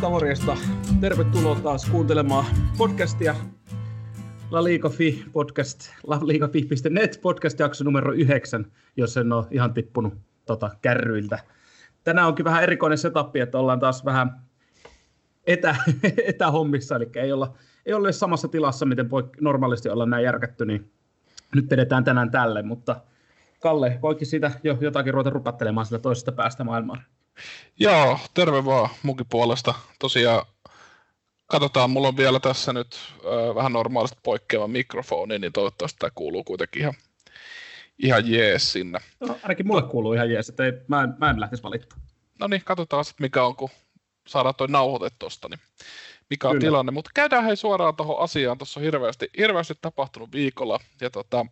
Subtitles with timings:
[0.00, 0.56] Morjesta, morjesta.
[1.00, 2.44] Tervetuloa taas kuuntelemaan
[2.78, 3.34] podcastia.
[4.50, 8.66] La Liga Fi podcast, laligafi.net podcast jakso numero 9,
[8.96, 10.14] jos en ole ihan tippunut
[10.46, 11.38] tota, kärryiltä.
[12.04, 14.40] Tänään onkin vähän erikoinen setup, että ollaan taas vähän
[15.46, 15.76] etä,
[16.30, 17.54] etähommissa, eli ei olla,
[17.86, 20.90] ei ole samassa tilassa, miten voi normaalisti olla näin järkätty, niin
[21.54, 23.00] nyt edetään tänään tälle, mutta
[23.60, 27.02] Kalle, voikin siitä jo jotakin ruveta rupattelemaan sitä toisesta päästä maailmaan.
[27.78, 29.74] Joo, terve vaan munkin puolesta.
[29.98, 30.46] Tosiaan
[31.46, 36.44] katsotaan, mulla on vielä tässä nyt ö, vähän normaalista poikkeava mikrofoni, niin toivottavasti tämä kuuluu
[36.44, 36.94] kuitenkin ihan,
[37.98, 38.98] ihan jees sinne.
[39.20, 41.98] No, ainakin mulle kuuluu ihan jees, että ei, mä, en, mä en lähtisi valittaa.
[42.40, 43.70] No niin, katsotaan sitten mikä on, kun
[44.26, 45.60] saadaan toi nauhoite tosta, niin
[46.30, 46.66] mikä on Kyllä.
[46.66, 46.92] tilanne.
[46.92, 48.58] Mutta käydään hei suoraan tuohon asiaan.
[48.58, 50.80] Tuossa on hirveästi, hirveästi tapahtunut viikolla.
[51.00, 51.46] Ja tota,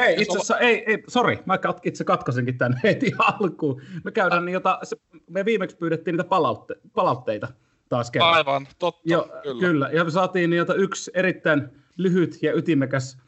[0.00, 3.82] Hei, itse asiassa, ei, ei, sori, mä kat, itse katkasinkin tänne heti alkuun.
[4.04, 4.96] Me käydään niin jota, se,
[5.30, 7.48] me viimeksi pyydettiin niitä palautte, palautteita
[7.88, 8.34] taas kerran.
[8.34, 9.60] Aivan, totta, jo, kyllä.
[9.60, 9.88] kyllä.
[9.92, 13.18] Ja me saatiin niitä yksi erittäin lyhyt ja ytimekäs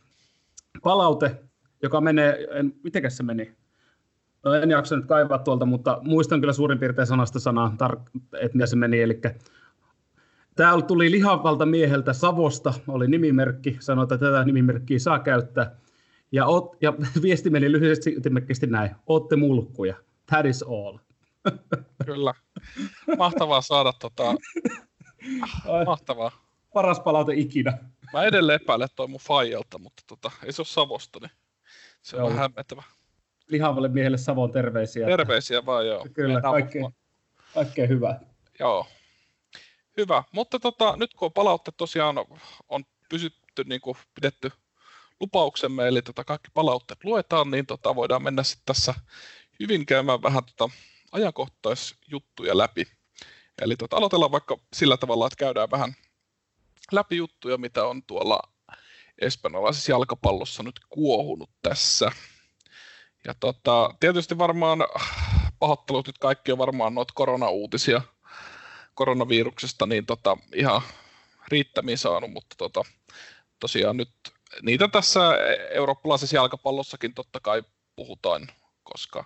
[0.83, 1.41] palaute,
[1.83, 3.57] joka menee, en, mitenkäs se meni?
[4.45, 8.57] No en jaksa nyt kaivaa tuolta, mutta muistan kyllä suurin piirtein sanasta sanaa, tar- että
[8.57, 9.03] mitä se meni.
[9.03, 9.21] Eli
[10.57, 15.77] täällä tuli lihavalta mieheltä Savosta, oli nimimerkki, sanoi, että tätä nimimerkkiä saa käyttää.
[16.33, 19.95] Ja, oot, ja viesti meni lyhyesti ytimekkästi näin, ootte mulkkuja,
[20.27, 20.99] that is all.
[22.07, 22.35] Kyllä,
[23.19, 24.35] mahtavaa saada tota,
[25.87, 26.31] mahtavaa.
[26.75, 27.79] Paras palaute ikinä.
[28.13, 31.31] Mä edelleen epäilen toi mun faijalta, mutta tota, ei se ole Savosta, niin
[32.03, 32.83] se on vähän hämmentävä.
[33.47, 35.07] Lihavalle miehelle Savon terveisiä.
[35.07, 36.07] Terveisiä vaan, joo.
[36.13, 36.91] Kyllä, kaikkea,
[37.55, 38.21] kaikkea hyvää.
[38.59, 38.87] Joo.
[39.97, 42.17] Hyvä, mutta tota, nyt kun palautteet tosiaan
[42.69, 44.51] on pysytty, niin kuin pidetty
[45.21, 48.95] lupauksemme, eli tota kaikki palautteet luetaan, niin tota voidaan mennä sitten tässä
[49.61, 50.75] hyvin käymään vähän tota
[51.13, 52.87] ajankohtaisjuttuja läpi.
[53.63, 55.95] Eli tota, aloitellaan vaikka sillä tavalla, että käydään vähän
[56.93, 58.41] läpi juttuja, mitä on tuolla
[59.21, 62.13] espanjalaisessa jalkapallossa nyt kuohunut tässä.
[63.27, 64.79] Ja tota, tietysti varmaan
[65.59, 68.03] pahoittelut nyt kaikki on varmaan noita koronauutisia
[68.95, 70.83] koronaviruksesta, niin tota, ihan
[71.49, 72.83] riittämiin saanut, mutta tota,
[73.61, 74.11] tosiaan nyt
[74.63, 75.21] niitä tässä
[75.71, 77.63] eurooppalaisessa jalkapallossakin totta kai
[77.97, 78.49] puhutaan,
[78.83, 79.25] koska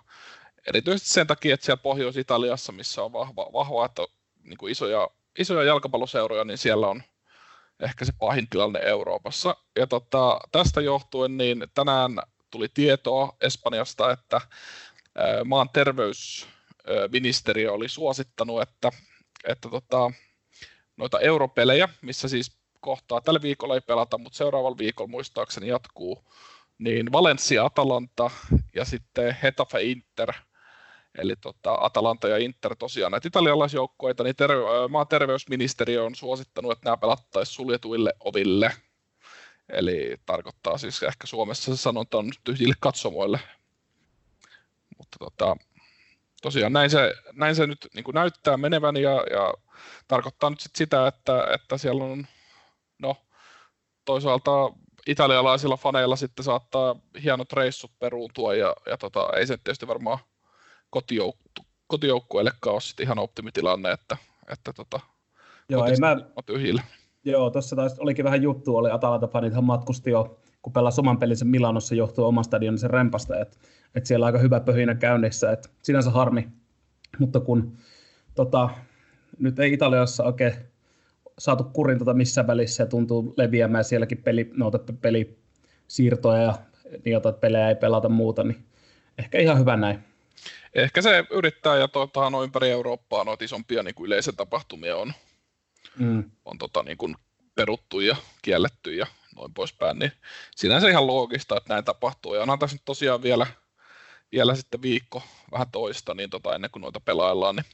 [0.67, 4.01] erityisesti sen takia, että siellä Pohjois-Italiassa, missä on vahva, vahva että
[4.43, 7.03] niin kuin isoja, isoja jalkapalloseuroja, niin siellä on
[7.79, 9.55] ehkä se pahin tilanne Euroopassa.
[9.75, 12.11] Ja tota, tästä johtuen niin tänään
[12.51, 14.41] tuli tietoa Espanjasta, että
[15.45, 18.91] maan terveysministeriö oli suosittanut, että,
[19.43, 20.11] että tota,
[20.97, 23.21] noita europelejä, missä siis kohtaa.
[23.21, 26.23] Tällä viikolla ei pelata, mutta seuraavalla viikolla muistaakseni jatkuu.
[26.77, 28.31] Niin Valencia, Atalanta
[28.75, 30.33] ja sitten Hetafe Inter.
[31.17, 36.85] Eli tota, Atalanta ja Inter tosiaan näitä italialaisjoukkoita, niin terve- maan terveysministeriö on suosittanut, että
[36.85, 38.71] nämä pelattaisiin suljetuille oville.
[39.69, 43.39] Eli tarkoittaa siis ehkä Suomessa se sanonta on tyhjille katsomoille.
[44.97, 45.57] Mutta tota,
[46.41, 49.53] tosiaan näin se, näin se nyt niin näyttää menevän ja, ja
[50.07, 52.27] tarkoittaa nyt sit sitä, että, että siellä on
[54.05, 54.51] toisaalta
[55.07, 60.19] italialaisilla faneilla sitten saattaa hienot reissut peruuntua ja, ja tota, ei se tietysti varmaan
[60.89, 61.43] kotijoukku,
[61.87, 64.17] kotijoukkueellekaan ole sitten ihan optimitilanne, että,
[64.51, 64.99] että tota,
[65.69, 66.17] Joo, ei mä...
[66.45, 66.83] tyhjillä.
[67.25, 71.95] Joo, tuossa taas olikin vähän juttu, oli Atalanta-fanithan matkusti jo, kun pelasi oman pelinsä Milanossa
[71.95, 73.57] johtuu oman stadionin rempasta, että,
[73.95, 76.47] että siellä on aika hyvä pöhinä käynnissä, että sinänsä harmi,
[77.19, 77.77] mutta kun
[78.35, 78.69] tota,
[79.39, 80.53] nyt ei Italiassa oikein
[81.39, 86.53] saatu kurin tota missään välissä ja tuntuu leviämään sielläkin peli, noita pelisiirtoja ja
[87.05, 88.65] niitä pelejä ei pelata muuta, niin
[89.17, 89.99] ehkä ihan hyvä näin.
[90.75, 95.13] Ehkä se yrittää ja tuota, no ympäri Eurooppaa noita isompia niin kuin yleisötapahtumia on,
[95.99, 96.31] mm.
[96.45, 97.15] on tota, niin kuin
[97.55, 100.11] peruttu ja kielletty ja noin poispäin, niin
[100.55, 102.35] sinänsä ihan loogista, että näin tapahtuu.
[102.35, 103.47] Ja onhan tässä nyt tosiaan vielä,
[104.31, 107.65] vielä sitten viikko vähän toista, niin tota, ennen kuin noita pelaillaan, niin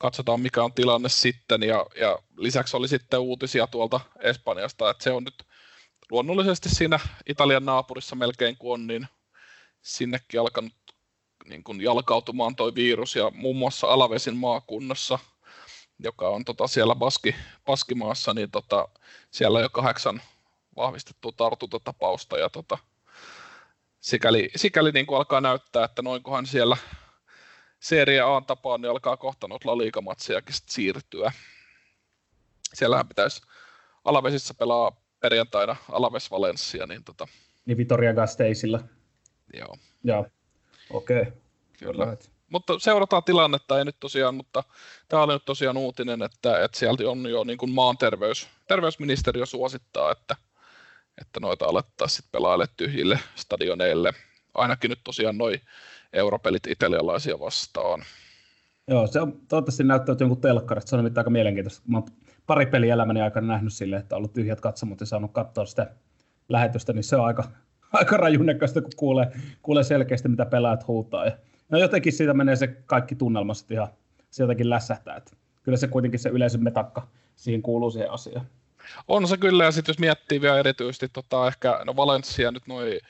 [0.00, 1.62] katsotaan mikä on tilanne sitten.
[1.62, 5.46] Ja, ja lisäksi oli sitten uutisia tuolta Espanjasta, että se on nyt
[6.10, 9.08] luonnollisesti siinä Italian naapurissa melkein kun on, niin
[9.82, 10.72] sinnekin alkanut
[11.48, 15.18] niin kuin jalkautumaan toi virus ja muun muassa Alavesin maakunnassa,
[15.98, 17.34] joka on tota siellä Baski,
[17.66, 18.88] Baskimaassa, niin tota,
[19.30, 20.22] siellä on jo kahdeksan
[20.76, 22.78] vahvistettua tartuntatapausta ja tota,
[24.00, 26.76] sikäli, sikäli niin kuin alkaa näyttää, että noinkohan siellä
[27.80, 31.32] Serie A tapaan, niin alkaa kohta noita La Liga-matsejakin siirtyä.
[32.74, 33.42] Siellähän pitäisi
[34.04, 37.26] Alavesissa pelaa perjantaina Alaves Valencia, niin tota...
[37.66, 38.80] Niin Vitoria Gasteisilla.
[39.54, 39.76] Joo.
[40.04, 40.26] Joo,
[40.90, 41.20] okei.
[41.20, 41.32] Okay.
[41.78, 42.04] Kyllä.
[42.04, 42.30] Right.
[42.48, 44.64] mutta seurataan tilannetta, ei nyt tosiaan, mutta
[45.08, 49.46] tämä oli nyt tosiaan uutinen, että, että sieltä on jo niin kuin maan terveys, terveysministeriö
[49.46, 50.36] suosittaa, että,
[51.20, 54.12] että noita alettaisiin sitten pelaille tyhjille stadioneille.
[54.54, 55.60] Ainakin nyt tosiaan noin
[56.12, 58.02] europelit italialaisia vastaan.
[58.88, 60.90] Joo, se on toivottavasti näyttänyt jonkun telkkarista.
[60.90, 61.82] Se on nimittäin aika mielenkiintoista.
[61.86, 62.08] Mä oon
[62.46, 65.90] pari peliä elämäni aikana nähnyt sille, että on ollut tyhjät katsomut ja saanut katsoa sitä
[66.48, 67.44] lähetystä, niin se on aika,
[67.92, 71.24] aika rajunnekästä, kun kuulee, kuulee selkeästi, mitä pelaajat huutaa.
[71.24, 71.32] Ja,
[71.68, 73.88] no jotenkin siitä menee se kaikki tunnelma sitten ihan,
[74.30, 75.16] se jotenkin lässähtää.
[75.16, 78.46] Että kyllä se kuitenkin se yleisön metakka siihen kuuluu siihen asiaan.
[79.08, 83.00] On se kyllä, ja sitten jos miettii vielä erityisesti tota, ehkä, no Valencia nyt noin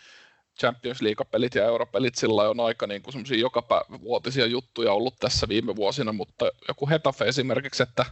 [0.60, 3.62] Champions League-pelit ja europelit sillä on aika niin kuin joka
[4.02, 8.04] vuotisia juttuja ollut tässä viime vuosina, mutta joku Hetafe esimerkiksi, että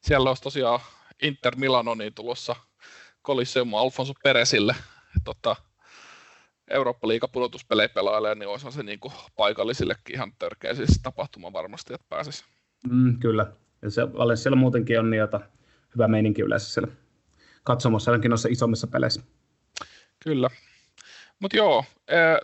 [0.00, 0.80] siellä olisi tosiaan
[1.22, 2.56] Inter Milano niin tulossa
[3.26, 4.74] Coliseum Alfonso Peresille
[5.24, 5.56] tota,
[6.70, 11.94] eurooppa liiga pudotuspelejä pelailee, niin olisi se niin kuin paikallisillekin ihan törkeä siis tapahtuma varmasti,
[11.94, 12.44] että pääsisi.
[12.90, 13.52] Mm, kyllä.
[13.82, 15.40] Ja se Valenssialla muutenkin on jota
[15.94, 16.92] hyvä meininki yleensä siellä
[17.64, 19.22] katsomassa ainakin noissa isommissa peleissä.
[20.24, 20.50] Kyllä.
[21.40, 21.84] Mutta joo,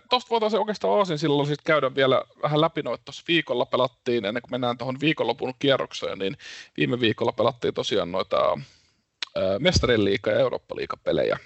[0.09, 4.41] tuosta voitaisiin oikeastaan Aasin silloin sit käydä vielä vähän läpi noita tuossa viikolla pelattiin, ennen
[4.41, 6.37] kuin mennään tuohon viikonlopun kierrokseen, niin
[6.77, 8.59] viime viikolla pelattiin tosiaan noita
[9.59, 11.37] Mestarien liiga ja Eurooppa pelejä.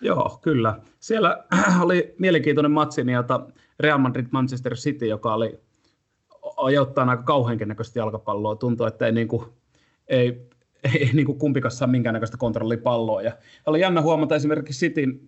[0.00, 0.78] Joo, kyllä.
[1.00, 1.44] Siellä
[1.84, 3.46] oli mielenkiintoinen matsi, jota
[3.80, 5.58] Real Madrid Manchester City, joka oli
[6.56, 8.56] ajoittain aika kauheankin näköistä jalkapalloa.
[8.56, 9.46] Tuntui, että ei, niin kuin,
[10.08, 10.48] ei,
[10.84, 13.22] ei niin kuin kumpikaan saa minkäännäköistä kontrollipalloa.
[13.22, 13.32] Ja
[13.66, 15.20] oli jännä huomata esimerkiksi Cityn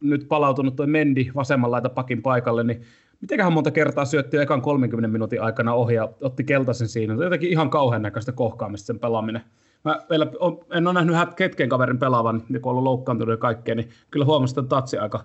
[0.00, 2.82] nyt palautunut tuo Mendi vasemman laita pakin paikalle, niin
[3.20, 7.14] mitenköhän monta kertaa syötti ekan 30 minuutin aikana ohi ja otti keltaisen siinä.
[7.14, 9.42] Jotenkin ihan kauhean näköistä kohkaamista sen pelaaminen.
[9.84, 10.26] Mä vielä
[10.70, 14.26] en ole nähnyt ketken kaverin pelaavan, niin kun on ollut loukkaantunut ja kaikkea, niin kyllä
[14.26, 15.24] huomasin, että tatsi aika,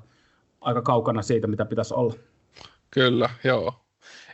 [0.62, 2.14] aika kaukana siitä, mitä pitäisi olla.
[2.92, 3.74] Kyllä, joo.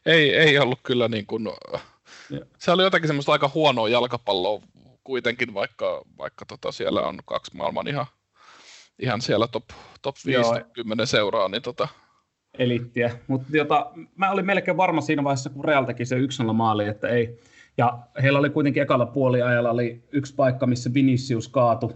[0.05, 1.47] Ei, ei ollut kyllä niin kuin,
[2.57, 4.61] se oli jotenkin semmoista aika huonoa jalkapalloa
[5.03, 8.05] kuitenkin, vaikka, vaikka tota siellä on kaksi maailman ihan
[8.99, 9.63] ihan siellä top,
[10.01, 11.87] top 50 seuraa, niin tota...
[12.57, 16.87] Elittiä, mutta jota, mä olin melkein varma siinä vaiheessa, kun Real teki se 1 maali,
[16.87, 17.39] että ei.
[17.77, 21.91] Ja heillä oli kuitenkin ekalla puoliajalla oli yksi paikka, missä Vinicius kaatu.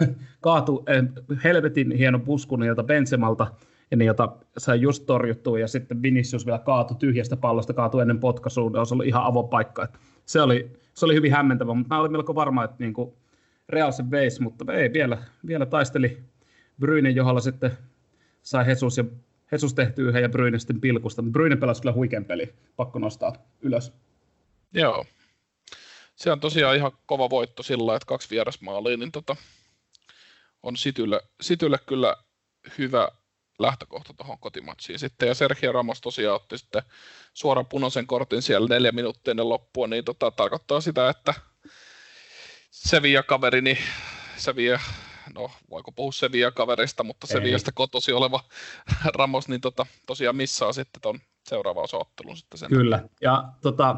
[0.40, 1.04] kaatu eh,
[1.44, 3.46] helvetin hieno pusku niiltä Bensemalta,
[3.90, 8.20] ja niin, jota sai just torjuttua, ja sitten Vinicius vielä kaatu tyhjästä pallosta, kaatu ennen
[8.20, 9.84] potkaisuun, olisi ollut ihan avopaikka.
[9.84, 13.12] Että se, oli, se oli hyvin hämmentävä, mutta mä olin melko varma, että niin kuin,
[13.68, 16.22] Real sen veisi, mutta ei vielä, vielä taisteli
[16.80, 17.78] Bryne, johalla sitten
[18.42, 19.04] sai Jesus, ja
[19.52, 21.22] Jesus tehty yhden ja Bryne sitten pilkusta.
[21.22, 23.32] Bryne pelasi kyllä huikean peli, pakko nostaa
[23.62, 23.92] ylös.
[24.74, 25.06] Joo.
[26.16, 29.36] Se on tosiaan ihan kova voitto sillä, että kaksi vierasmaalia, niin tota,
[30.62, 32.16] on Sitylle, Sitylle kyllä
[32.78, 33.08] hyvä
[33.58, 35.28] lähtökohta tuohon kotimatsiin sitten.
[35.28, 36.82] Ja Sergio Ramos tosiaan otti sitten
[37.34, 41.34] suoran punaisen kortin siellä neljä minuuttia ennen loppua, niin tota, tarkoittaa sitä, että
[42.76, 43.78] Sevilla-kaveri, niin
[44.36, 44.78] Sevilla,
[45.34, 48.40] no voiko puhua Sevilla-kaverista, mutta Sevillasta kotosi oleva
[49.18, 51.18] Ramos, niin tota, tosiaan missaa sitten tuon
[51.48, 52.68] seuraava osaottelun sitten sen.
[52.68, 53.96] Kyllä, ja tota,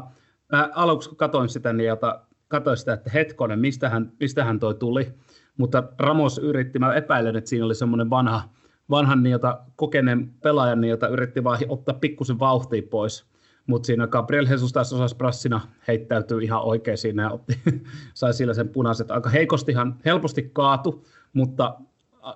[0.51, 5.13] mä aluksi kun katsoin sitä, niin jota, katsoin sitä, että hetkonen, mistähän, mistähän toi tuli,
[5.57, 8.49] mutta Ramos yritti, mä epäilen, että siinä oli semmoinen vanha,
[8.89, 13.25] vanhan niin, jota, kokeneen pelaajan, niin, jota yritti vaan ottaa pikkusen vauhtia pois
[13.69, 17.59] mutta siinä Gabriel Jesus taas osasi prassina heittäytyy ihan oikein siinä ja otti,
[18.13, 19.11] sai sillä sen punaiset.
[19.11, 21.75] Aika heikostihan, helposti kaatu, mutta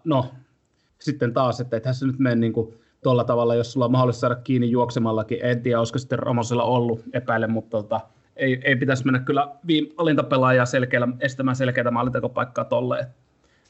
[0.04, 0.32] no,
[1.00, 2.74] sitten taas, että ethän se nyt mene niin kuin
[3.04, 5.40] tuolla tavalla, jos sulla on mahdollista saada kiinni juoksemallakin.
[5.42, 8.02] En tiedä, olisiko sitten Ramosella ollut epäile, mutta tota,
[8.36, 9.48] ei, ei pitäisi mennä kyllä
[9.98, 13.00] alintapelaajaa selkeällä, estämään selkeää maalintekopaikkaa tolle.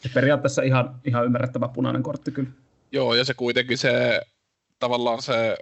[0.06, 2.50] Et periaatteessa ihan, ihan ymmärrettävä punainen kortti kyllä.
[2.92, 4.22] Joo, ja se kuitenkin se
[4.80, 5.58] tavallaan se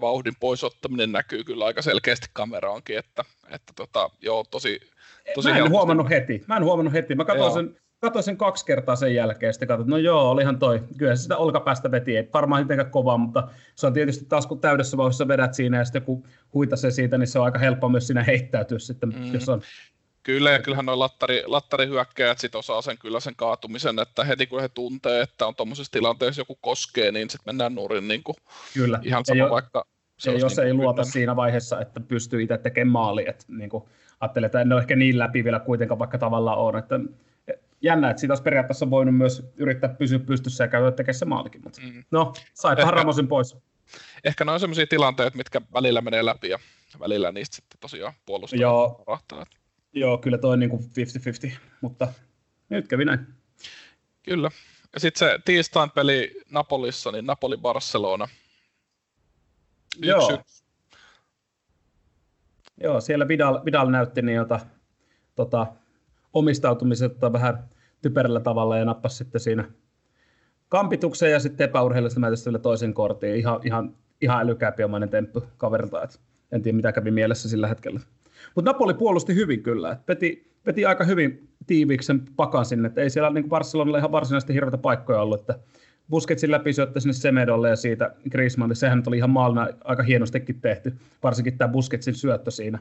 [0.00, 4.80] vauhdin poisottaminen näkyy kyllä aika selkeästi kameraankin, että, että tota, joo, tosi,
[5.34, 5.76] tosi Mä en helposti.
[5.76, 9.52] huomannut heti, mä en huomannut heti, mä katsoin sen, katsoin sen kaksi kertaa sen jälkeen,
[9.52, 13.18] sitten katsoin, no joo, olihan toi, kyllä se sitä olkapäästä veti, ei varmaan mitenkään kovaa,
[13.18, 16.24] mutta se on tietysti taas kun täydessä vauhdissa vedät siinä ja sitten kun
[16.54, 19.34] huitasee siitä, niin se on aika helppo myös siinä heittäytyä sitten, mm.
[19.34, 19.62] jos on
[20.22, 24.60] Kyllä, ja kyllähän nuo lattari, lattarihyökkäjät sit osaa sen kyllä sen kaatumisen, että heti kun
[24.60, 28.36] he tuntee, että on tuommoisessa tilanteessa joku koskee, niin sitten mennään nurin niin kuin
[28.74, 29.00] kyllä.
[29.02, 29.84] ihan sama ei vaikka...
[30.18, 31.12] Se jos niin ei luota yhden.
[31.12, 33.84] siinä vaiheessa, että pystyy itse tekemään maali, että niin kuin,
[34.20, 37.00] ajattelee, että en ole ehkä niin läpi vielä kuitenkaan, vaikka tavallaan on, että
[37.82, 41.60] jännä, että siitä olisi periaatteessa voinut myös yrittää pysyä pystyssä ja käydä tekemään se maalikin,
[41.64, 42.04] mutta mm.
[42.10, 43.56] no, sai Ramosin pois.
[44.24, 46.58] Ehkä ne on sellaisia tilanteita, mitkä välillä menee läpi ja
[47.00, 49.04] välillä niistä sitten tosiaan puolustaa Joo.
[49.06, 49.46] rahtaa.
[49.92, 50.82] Joo, kyllä toi niin kuin
[51.52, 52.12] 50-50, mutta
[52.68, 53.26] nyt kävi näin.
[54.22, 54.50] Kyllä.
[54.94, 58.28] Ja sitten se tiistain peli Napolissa, niin Napoli-Barcelona.
[60.02, 60.42] Joo.
[62.82, 64.60] joo, siellä Vidal, Vidal näytti niin jota,
[65.34, 65.66] tota,
[66.32, 67.68] omistautumisesta vähän
[68.02, 69.70] typerällä tavalla ja nappasi sitten siinä
[70.68, 73.36] kampituksen ja sitten epäurheilusta vielä toisen kortin.
[73.36, 76.02] Ihan, ihan, ihan älykäpiomainen temppu kaverilta.
[76.02, 76.20] Et
[76.52, 78.00] en tiedä mitä kävi mielessä sillä hetkellä.
[78.54, 79.92] Mutta Napoli puolusti hyvin kyllä.
[79.92, 82.88] Et peti, peti aika hyvin tiiviiksi sen pakan sinne.
[82.88, 85.40] Et ei siellä niin Barcelonalla ihan varsinaisesti hirveitä paikkoja ollut.
[85.40, 85.58] Että
[86.10, 88.74] Busketsin läpi sinne Semedolle ja siitä Griezmannille.
[88.74, 92.78] Sehän oli ihan maalina aika hienostikin tehty, varsinkin tämä Busketsin syöttö siinä.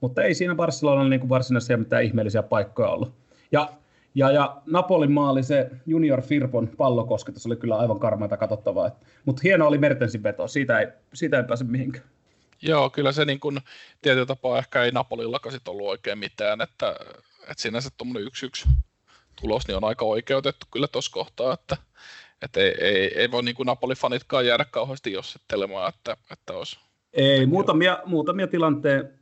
[0.00, 3.12] Mutta ei siinä Barcelonalla niin varsinaisia mitään ihmeellisiä paikkoja ollut.
[3.52, 3.68] Ja,
[4.14, 8.90] ja, ja Napolin maali, se Junior Firpon pallokosketus oli kyllä aivan karmaita katsottavaa.
[9.24, 12.04] Mutta hieno oli Mertensin veto, siitä ei, siitä ei pääse mihinkään.
[12.62, 13.60] Joo, kyllä se niin kuin,
[14.02, 16.96] tietyllä tapaa ehkä ei Napolillakaan sit ollut oikein mitään, että,
[17.40, 18.68] että sinänsä tuommoinen yksi yksi
[19.40, 21.76] tulos niin on aika oikeutettu kyllä tuossa kohtaa, että,
[22.42, 26.78] että ei, ei, ei voi niin kuin Napoli-fanitkaan jäädä kauheasti jossittelemaan, että, että olisi.
[27.12, 29.18] Ei, muutamia, muutamia tilanteen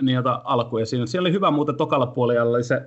[0.00, 1.06] niitä alkuja siinä.
[1.06, 2.82] Siellä oli hyvä muuten tokalla puolella, oli se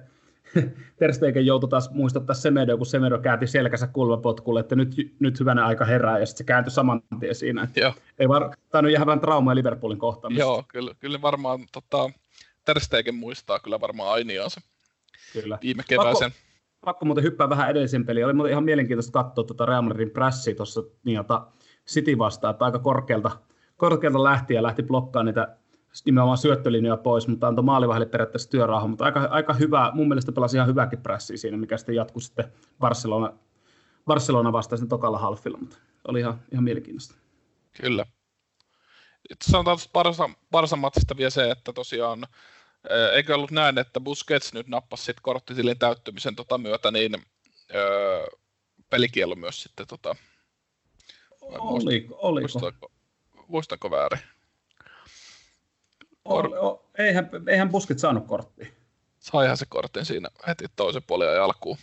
[0.99, 5.65] Ter Stegen joutui taas muistuttaa Semedo, kun Semedo käänti selkänsä kulmapotkulle, että nyt, nyt hyvänä
[5.65, 7.67] aika herää, ja sitten se kääntyi saman tien siinä.
[7.75, 7.93] Joo.
[8.19, 10.41] Ei var, tainnut jäädä vähän traumaa Liverpoolin kohtaamista.
[10.41, 12.09] Joo, kyllä, kyllä varmaan tota,
[12.65, 14.61] Ter Stegen muistaa kyllä varmaan ainiaansa
[15.33, 15.57] kyllä.
[15.61, 16.31] viime keväisen.
[16.31, 18.25] Pakko, pakko muuten hyppää vähän edellisen peliin.
[18.25, 21.19] Oli muuten ihan mielenkiintoista katsoa tuota Real Madridin prässiä tuossa niin,
[21.87, 23.31] City vastaan, että aika korkealta,
[23.77, 25.57] korkealta lähti ja lähti blokkaamaan niitä
[26.05, 30.57] nimenomaan syöttölinjoja pois, mutta antoi maalivahdille periaatteessa työrauha, mutta aika, aika hyvä, mun mielestä pelasi
[30.57, 33.33] ihan hyväkin prässiä siinä, mikä sitten jatkui sitten Barcelona,
[34.05, 37.15] Barcelona vastaan sen tokalla halfilla, mutta oli ihan, ihan mielenkiintoista.
[37.81, 38.05] Kyllä.
[39.43, 42.27] Sanotaan tuosta Barsa, matsista vielä se, että tosiaan
[43.13, 47.15] eikö ollut näin, että Busquets nyt nappasi sitten korttitilin täyttymisen tota myötä, niin
[47.75, 48.25] öö,
[48.89, 50.15] pelikielo myös sitten tota,
[51.41, 52.39] Oliko, oliko?
[52.41, 52.91] Muistanko,
[53.47, 54.19] muistanko väärin?
[56.25, 56.45] Or...
[56.57, 58.67] O, eihän, eihän Buskit saanut korttia.
[59.19, 61.77] Saihan se kortin siinä heti toisen puolen ja alkuun.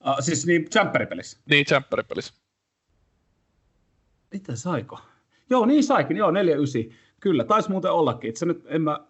[0.00, 1.38] Ah, siis niin Champeripelissä?
[1.50, 2.34] Niin, Champeripelissä.
[4.32, 4.98] Mitä saiko?
[5.50, 6.34] Joo, niin saikin, joo, 4-9.
[7.20, 8.30] Kyllä, taisi muuten ollakin.
[8.30, 9.00] Itse nyt en mä,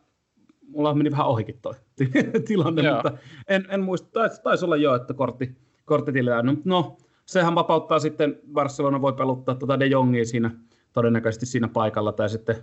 [0.66, 1.74] mulla meni vähän ohikin toi
[2.48, 2.94] tilanne, joo.
[2.94, 3.12] mutta
[3.48, 8.40] en, en muista, taisi, taisi olla jo, että kortti, kortti no, no, sehän vapauttaa sitten,
[8.52, 10.50] Barcelona voi peluttaa tuota De Jongia siinä,
[10.92, 12.56] todennäköisesti siinä paikalla, tai sitten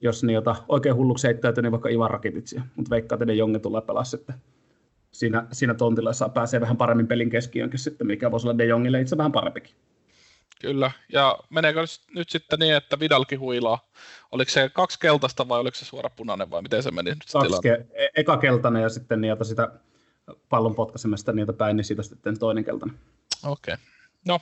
[0.00, 2.62] jos ne jota oikein hulluksi heittäytyy, niin vaikka Ivan Rakititsia.
[2.76, 4.34] Mutta veikkaa, että ne Jonge tulee pelaa sitten
[5.12, 9.00] siinä, siinä tontilla, saa pääsee vähän paremmin pelin keskiönkin sitten, mikä voisi olla De Jongille
[9.00, 9.74] itse vähän parempikin.
[10.60, 13.88] Kyllä, ja meneekö nyt sitten niin, että Vidalkin huilaa?
[14.32, 17.12] Oliko se kaksi keltaista vai oliko se suora punainen vai miten se meni?
[17.32, 19.72] Kaksi ke- e- eka keltainen ja sitten niitä sitä
[20.48, 22.98] pallon potkaisemasta niitä päin, niin siitä sitten toinen keltainen.
[23.44, 23.74] Okei.
[23.74, 23.84] Okay.
[24.26, 24.40] No,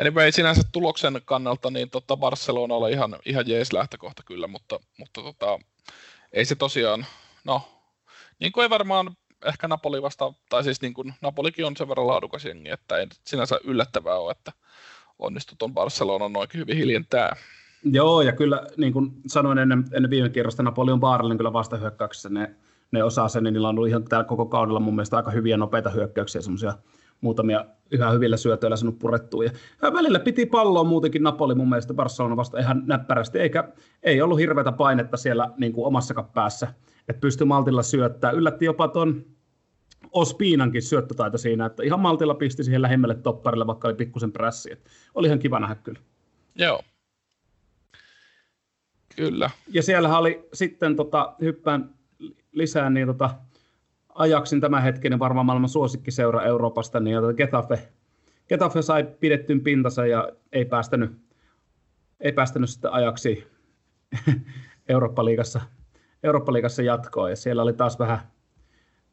[0.00, 5.22] Anyway, sinänsä tuloksen kannalta niin tota Barcelona oli ihan, ihan jees lähtökohta kyllä, mutta, mutta
[5.22, 5.58] tota,
[6.32, 7.06] ei se tosiaan,
[7.44, 7.62] no,
[8.40, 12.06] niin kuin ei varmaan ehkä Napoli vasta, tai siis niin kuin Napolikin on sen verran
[12.06, 14.52] laadukas jengi, että ei sinänsä yllättävää ole, että
[15.18, 17.36] onnistui tuon Barcelonan noinkin hyvin hiljentää.
[17.84, 22.28] Joo, ja kyllä niin kuin sanoin ennen, ennen viime kierrosta, Napoli on vaarallinen kyllä vastahyökkäyksessä.
[22.28, 22.54] Ne,
[22.92, 25.56] ne osaa sen, niin niillä on ollut ihan täällä koko kaudella mun mielestä aika hyviä
[25.56, 26.74] nopeita hyökkäyksiä, semmoisia
[27.22, 29.44] muutamia yhä hyvillä syötöillä saanut purettua.
[29.44, 29.50] Ja
[29.92, 33.68] välillä piti palloa muutenkin Napoli mun mielestä Barcelona vasta ihan näppärästi, eikä
[34.02, 36.74] ei ollut hirveätä painetta siellä niin kuin omassakaan päässä,
[37.08, 38.30] että pystyi maltilla syöttää.
[38.30, 39.24] Yllätti jopa ton
[40.12, 44.70] Ospiinankin syöttötaito siinä, että ihan maltilla pisti siihen lähimmälle topparille, vaikka oli pikkusen prässi.
[45.14, 46.00] oli ihan kiva nähdä kyllä.
[46.54, 46.82] Joo.
[49.16, 49.50] Kyllä.
[49.68, 51.94] Ja siellä oli sitten, tota, hyppään
[52.52, 53.30] lisää, niin tota,
[54.14, 57.88] Ajaksin tämänhetkinen varmaan maailman suosikkiseura Euroopasta, niin Getafe,
[58.48, 61.10] Getafe sai pidettyyn pintansa ja ei päästänyt,
[62.20, 63.46] ei päästänyt sitten ajaksi
[64.88, 65.60] Eurooppa-liigassa,
[66.22, 67.30] Eurooppa-liigassa jatkoon.
[67.30, 68.18] Ja siellä oli taas vähän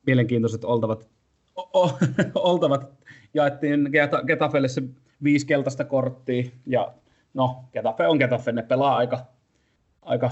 [0.05, 1.09] mielenkiintoiset oltavat,
[1.55, 1.97] o, o,
[2.35, 2.99] oltavat.
[3.33, 3.89] Jaettiin
[4.27, 4.83] Getafelle se
[5.23, 6.93] viisi keltaista korttia ja
[7.33, 9.25] no, Getafe on Getafe, ne pelaa aika,
[10.01, 10.31] aika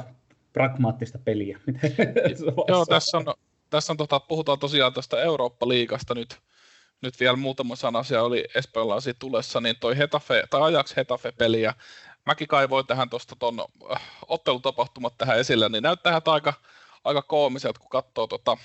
[0.54, 1.60] pragmaattista peliä.
[2.68, 3.26] Joo, tässä on
[3.70, 6.40] tässä on, tota, puhutaan tosiaan tästä Eurooppa-liigasta nyt,
[7.02, 11.74] nyt vielä muutama sana, siellä oli Espanjalaisia tulessa, niin toi Hetafe, tai Ajax Hetafe-peli, ja
[12.26, 16.54] mäkin kaivoin tähän tuosta ton äh, ottelutapahtumat tähän esille, niin näyttää aika,
[17.04, 18.58] aika koomiselta, kun katsoo tota,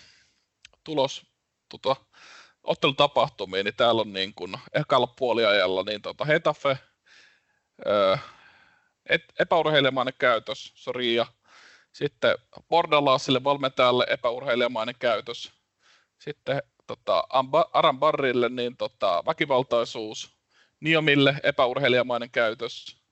[0.84, 1.26] tulos,
[1.68, 1.96] tota,
[2.64, 6.78] ottelutapahtumia, niin täällä on niin kuin ekalla puoliajalla niin tota Hetafe,
[7.86, 8.16] öö,
[9.08, 11.26] et, epäurheilemainen käytös, Soria,
[11.92, 12.34] sitten
[12.68, 15.52] Bordalaasille valmentajalle epäurheilijamainen käytös.
[16.18, 17.24] Sitten tota,
[17.72, 20.36] Aran Barrille niin, tota, väkivaltaisuus.
[20.80, 23.02] Niomille epäurheilijamainen käytös.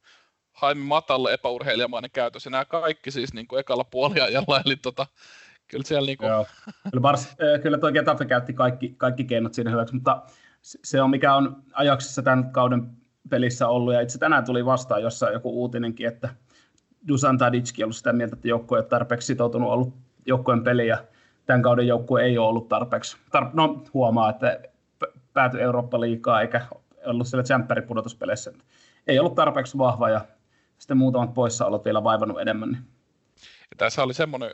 [0.53, 5.07] Haimi Matalle epäurheilijamainen käytös, ja nämä kaikki siis niin kuin ekalla puoliajalla, eli tota,
[5.69, 6.29] kyllä siellä niin kuin...
[6.29, 6.47] Joo.
[6.91, 7.29] Kyllä, Bars,
[7.63, 10.23] kyllä tuo Getafe käytti kaikki, kaikki keinot siinä hyväksi, mutta
[10.63, 12.91] se on mikä on ajaksessa tämän kauden
[13.31, 16.29] pelissä ollut, ja itse tänään tuli vastaan jossain joku uutinenkin, että
[17.09, 19.95] Dusan Tadicki on ollut sitä mieltä, että joukkue ei ole tarpeeksi sitoutunut ollut
[20.26, 21.04] joukkueen peliin, ja
[21.47, 23.16] tämän kauden joukkue ei ole ollut tarpeeksi.
[23.16, 24.61] Tar- no, huomaa, että
[25.33, 26.66] pääty Eurooppa-liikaa eikä
[27.07, 28.52] ollut siellä tsemppärin pudotuspeleissä.
[29.07, 30.21] Ei ollut tarpeeksi vahva ja
[30.78, 32.71] sitten muutamat poissaolot vielä vaivannut enemmän.
[32.71, 32.83] Niin.
[33.42, 34.50] Ja tässä oli semmoinen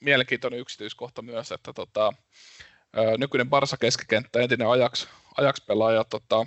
[0.00, 2.12] mielenkiintoinen yksityiskohta myös, että tota,
[3.18, 6.46] nykyinen Barsa keskikenttä, entinen Ajax, Ajax-pelaaja tota,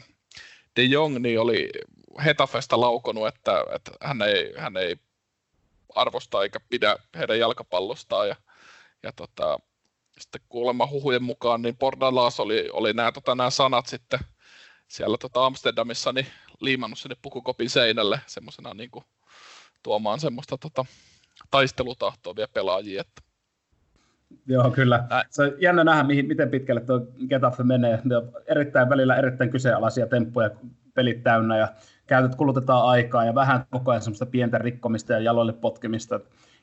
[0.75, 1.69] De Jong niin oli
[2.25, 4.95] Hetafesta laukonut, että, että hän, ei, hän ei
[5.95, 8.27] arvosta eikä pidä heidän jalkapallostaan.
[8.27, 8.35] Ja,
[9.03, 9.59] ja tota,
[10.19, 14.19] sitten kuulemma huhujen mukaan, niin Bordalas oli, oli nämä, tota, nämä sanat sitten
[14.87, 16.27] siellä tota Amsterdamissa niin
[16.59, 19.05] liimannut sinne pukukopin seinälle semmoisena niin kuin,
[19.83, 20.85] tuomaan semmoista tota,
[21.51, 23.01] taistelutahtoa vielä pelaajia.
[23.01, 23.21] Että...
[24.47, 25.07] Joo, kyllä.
[25.11, 25.23] Ä...
[25.29, 27.99] Se on jännä nähdä, mihin, miten pitkälle tuo Getafe menee.
[28.03, 30.49] Ne on erittäin välillä erittäin kyseenalaisia temppuja,
[30.93, 31.67] pelit täynnä ja
[32.07, 36.19] käytöt kulutetaan aikaa ja vähän koko ajan semmoista pientä rikkomista ja jaloille potkimista.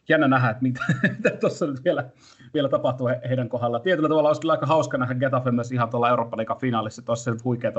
[0.09, 0.81] Jännä nähdä, että mitä,
[1.17, 2.11] mitä tuossa nyt vielä,
[2.55, 3.81] vielä tapahtuu he, heidän kohdalla.
[3.81, 7.03] Tietyllä tavalla olisi kyllä aika hauska nähdä Getafe myös ihan tuolla Eurooppa Liigan finaalissa.
[7.03, 7.73] Tuossa on huikea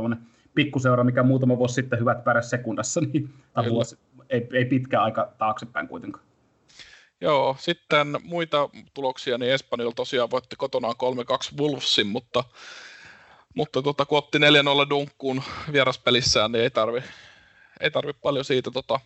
[0.56, 3.30] pikkuseura, mikä muutama vuosi sitten hyvät pärjäs sekundassa, niin
[3.70, 3.98] vuosi,
[4.30, 6.26] ei, ei pitkä aika taaksepäin kuitenkaan.
[7.22, 10.96] Joo, sitten muita tuloksia, niin Espanjalla tosiaan voitti kotonaan
[11.54, 12.44] 3-2 Wolvesin, mutta,
[13.56, 14.42] mutta tota, kun otti 4-0
[14.90, 15.42] dunkkuun
[15.74, 17.04] vieraspelissään, niin ei tarvi,
[17.80, 19.00] ei tarvi paljon siitä tota,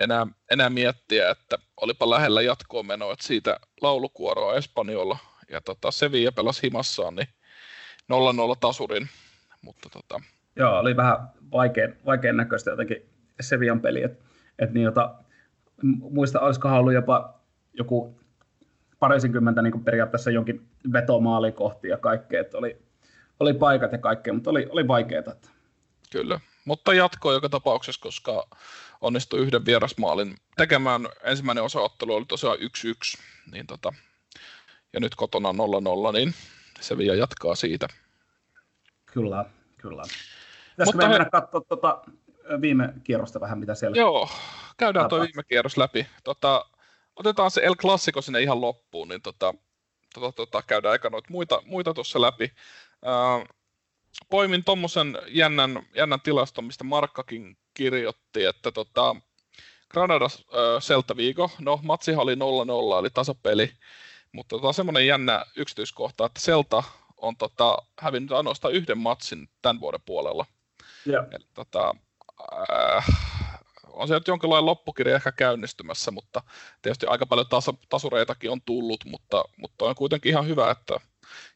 [0.00, 5.18] enää, enää miettiä, että olipa lähellä jatkoa menoa, että siitä laulukuoroa Espanjolla.
[5.50, 7.28] Ja tota, Sevilla pelasi himassaan, niin
[8.12, 9.08] 0-0 tasurin,
[9.62, 10.20] mutta tota...
[10.56, 11.18] Joo, oli vähän
[11.52, 14.24] vaikean, vaikean näköistä jotenkin Sevian peli, että
[14.58, 15.14] et niin, jota,
[15.82, 17.40] muista, olisikohan ollut jopa
[17.72, 18.20] joku
[18.98, 22.82] parisenkymmentä niin periaatteessa jonkin vetomaali kohti ja kaikkea, että oli,
[23.40, 25.34] oli paikat ja kaikkea, mutta oli, oli vaikeaa.
[26.12, 28.48] Kyllä, mutta jatkoi joka tapauksessa, koska
[29.00, 31.08] onnistui yhden vierasmaalin tekemään.
[31.22, 32.62] Ensimmäinen osaottelu oli tosiaan 1-1,
[33.52, 33.92] niin tota,
[34.92, 36.34] ja nyt kotona 0-0, niin
[36.80, 37.88] se vielä jatkaa siitä.
[39.06, 39.44] Kyllä,
[39.76, 40.02] kyllä.
[40.02, 41.30] Pitäisikö Mutta mennä he...
[41.30, 42.04] katsoa tuota
[42.60, 44.28] viime kierrosta vähän, mitä siellä Joo,
[44.76, 46.06] käydään tuo viime kierros läpi.
[46.24, 46.66] Tota,
[47.16, 49.54] otetaan se El Clasico sinne ihan loppuun, niin tota,
[50.14, 52.52] tota, tota, käydään aika noita muita, muita tuossa läpi.
[54.30, 59.16] Poimin tuommoisen jännän, jännän tilaston, mistä Markkakin kirjoitti, että tota,
[59.90, 60.28] Granada
[60.80, 62.38] Celta Vigo, no matsihan oli 0-0,
[62.98, 63.70] eli tasapeli,
[64.32, 66.82] mutta tota, semmoinen jännä yksityiskohta, että Celta
[67.16, 70.46] on tota, hävinnyt ainoastaan yhden matsin tämän vuoden puolella.
[71.08, 71.26] Yeah.
[71.30, 71.94] Eli, tota,
[72.70, 73.06] äh,
[73.86, 76.42] on se nyt jonkinlainen loppukirja ehkä käynnistymässä, mutta
[76.82, 80.94] tietysti aika paljon tas- tasureitakin on tullut, mutta, mutta on kuitenkin ihan hyvä, että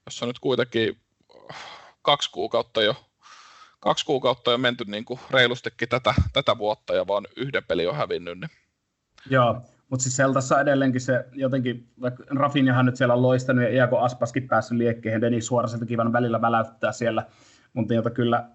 [0.07, 1.01] jos on nyt kuitenkin
[2.09, 2.95] kaksi kuukautta jo,
[3.81, 7.97] kaksi kuukautta jo menty niin kuin reilustikin tätä, tätä vuotta ja vaan yhden peli on
[7.97, 8.41] hävinnyt.
[8.41, 8.51] Niin.
[9.31, 11.89] Joo, mutta siis Seltassa edelleenkin se jotenkin,
[12.39, 16.93] Rafinjahan nyt siellä on loistanut ja Iako Aspaskin päässyt liekkeihin, Denis Suoraselta kivan välillä väläyttää
[16.93, 17.27] siellä,
[17.73, 18.49] mutta jota kyllä,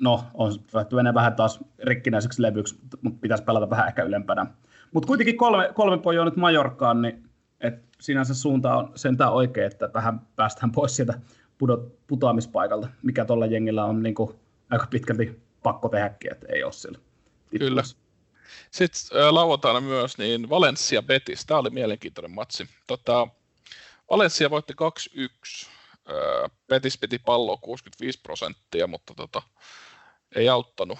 [0.00, 0.52] no, on
[0.92, 4.46] menee vähän taas rikkinäiseksi levyksi, mutta pitäisi pelata vähän ehkä ylempänä.
[4.92, 9.90] Mutta kuitenkin kolme, kolme pojoa nyt Majorkaan, niin et sinänsä suunta on sentään oikein, että
[9.94, 11.14] vähän päästään pois sieltä
[11.60, 14.34] pudot, putoamispaikalta, mikä tuolla jengillä on niin kuin,
[14.70, 16.98] aika pitkälti pakko tehdäkin, että ei ole siellä.
[17.58, 17.82] Kyllä.
[18.70, 22.66] Sitten äh, lauantaina myös niin Valencia Betis, tämä oli mielenkiintoinen matsi.
[22.86, 23.28] Tota,
[24.10, 24.74] Valencia voitti
[25.18, 25.68] 2-1,
[26.10, 29.42] äh, Betis piti palloa 65 prosenttia, mutta tota,
[30.34, 30.98] ei auttanut.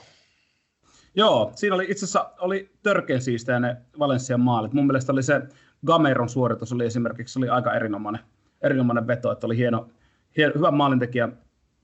[1.14, 4.73] Joo, siinä oli itse asiassa oli törkeän siistejä ne Valencian maalit.
[4.73, 5.40] Mun mielestä oli se
[5.87, 8.23] Gameron suoritus oli esimerkiksi oli aika erinomainen,
[8.62, 9.88] erinomainen veto, että oli hieno,
[10.36, 11.28] hieno, hyvä maalintekijä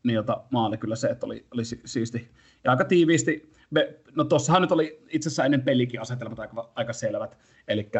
[0.06, 2.30] niin jota maali kyllä se, että oli, oli siisti.
[2.64, 6.92] Ja aika tiiviisti, me, no tuossahan nyt oli itse asiassa ennen pelikin asetelmat aika, aika
[6.92, 7.38] selvät.
[7.68, 7.90] Eli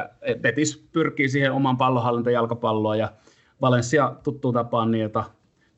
[0.41, 3.13] Betis pyrkii siihen oman pallonhallinta jalkapalloa ja
[3.61, 5.25] Valencia tuttuun tapaan niin, jota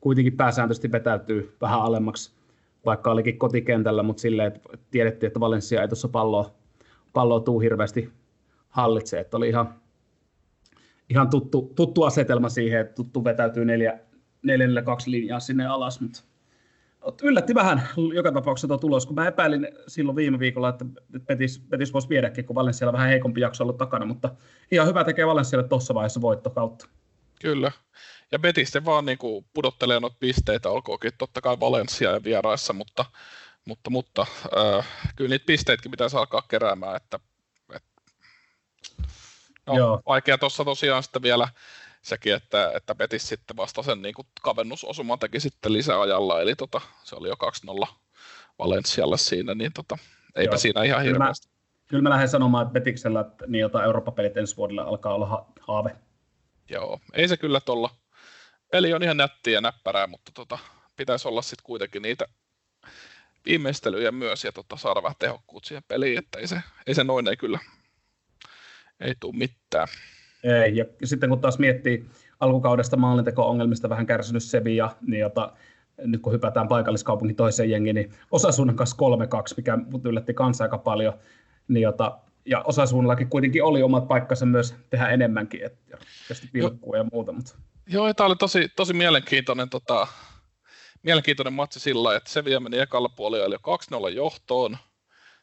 [0.01, 2.31] kuitenkin pääsääntöisesti vetäytyy vähän alemmaksi,
[2.85, 6.55] vaikka olikin kotikentällä, mutta silleen, että tiedettiin, että Valencia ei tuossa palloa,
[7.13, 8.09] palloa tuu hirveästi
[8.69, 9.73] hallitse, että oli ihan,
[11.09, 13.99] ihan tuttu, tuttu asetelma siihen, että tuttu vetäytyy neljä,
[14.41, 16.23] neljännellä kaksi linjaa sinne alas, mutta
[17.21, 20.85] yllätti vähän joka tapauksessa tuo tulos, kun mä epäilin silloin viime viikolla, että
[21.25, 24.29] Petis, Petis voisi viedäkin, kun Valenssialla vähän heikompi jakso ollut takana, mutta
[24.71, 26.87] ihan hyvä tekee Valenssialle tuossa vaiheessa voitto kautta.
[27.41, 27.71] Kyllä.
[28.31, 32.73] Ja Betis se vaan niin kuin pudottelee noita pisteitä, olkoonkin totta kai Valencia ja vieraissa,
[32.73, 33.05] mutta,
[33.65, 34.25] mutta, mutta
[34.77, 37.19] äh, kyllä niitä pisteitäkin pitäisi alkaa keräämään, että,
[37.75, 38.01] että
[39.67, 40.01] no, Joo.
[40.05, 41.47] vaikea tuossa tosiaan sitten vielä
[42.01, 47.15] sekin, että, että Betis sitten vasta sen niin kavennusosuman teki sitten lisäajalla, eli tota, se
[47.15, 47.35] oli jo
[47.85, 47.87] 2-0
[48.59, 49.97] Valenssialle siinä, niin tota,
[50.35, 50.59] eipä Joo.
[50.59, 51.47] siinä ihan hirveästi.
[51.47, 55.13] Kyllä mä, kyllä mä lähden sanomaan, että Betiksellä että niin jota Eurooppa-pelit ensi vuodelle alkaa
[55.13, 55.95] olla ha- haave.
[56.69, 57.89] Joo, ei se kyllä tuolla.
[58.71, 60.59] Peli on ihan nättiä ja näppärää, mutta tota,
[60.97, 62.25] pitäisi olla sitten kuitenkin niitä
[63.45, 67.27] viimeistelyjä myös ja tota, saada vähän tehokkuutta siihen peliin, että ei se, ei se noin
[67.27, 67.59] ei kyllä,
[68.99, 69.87] ei tule mitään.
[70.43, 72.05] Ei, ja sitten kun taas miettii
[72.39, 75.53] alkukaudesta maalinteko-ongelmista vähän kärsinyt Sevilla, niin jota,
[75.97, 78.97] nyt kun hypätään paikalliskaupungin toiseen jengiin, niin Osasuunnan kanssa
[79.51, 81.13] 3-2, mikä yllätti kanssa aika paljon,
[81.67, 85.97] niin jota, ja Osasuunnallakin kuitenkin oli omat paikkansa myös tehdä enemmänkin, että
[86.27, 87.31] tietysti pilkkuu ja muuta.
[87.31, 87.55] Mutta.
[87.87, 90.07] Joo, tämä oli tosi, tosi mielenkiintoinen, tota,
[91.03, 94.77] mielenkiintoinen matsi sillä että Sevilla meni ekalla puolella jo 2-0 johtoon,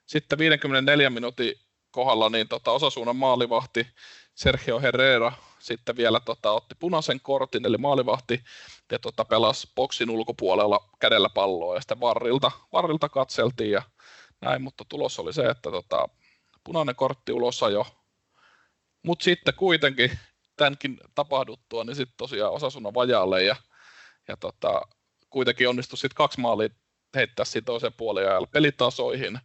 [0.06, 1.54] sitten 54 minuutin
[1.90, 3.86] kohdalla niin tota, osasuunnan maalivahti
[4.36, 8.44] Sergio Herrera sitten vielä tota, otti punaisen kortin, eli maalivahti,
[8.92, 13.82] ja tota, pelasi boksin ulkopuolella kädellä palloa, ja sitten varrilta, varrilta katseltiin, ja
[14.40, 16.08] näin, mutta tulos oli se, että tota,
[16.64, 17.86] punainen kortti ulos jo.
[19.02, 20.18] Mutta sitten kuitenkin
[20.56, 23.56] tämänkin tapahduttua, niin sitten tosiaan osasunnan vajaalle, ja,
[24.28, 24.82] ja tota,
[25.30, 26.68] kuitenkin onnistui sitten kaksi maalia
[27.14, 29.38] heittää toiseen puolen pelitasoihin,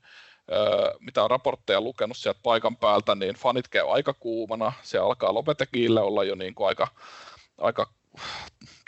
[1.00, 4.74] mitä on raportteja lukenut sieltä paikan päältä, niin fanit käy aika kuumana.
[4.82, 6.88] Se alkaa Lopetekiille olla jo niin kuin aika,
[7.58, 7.94] aika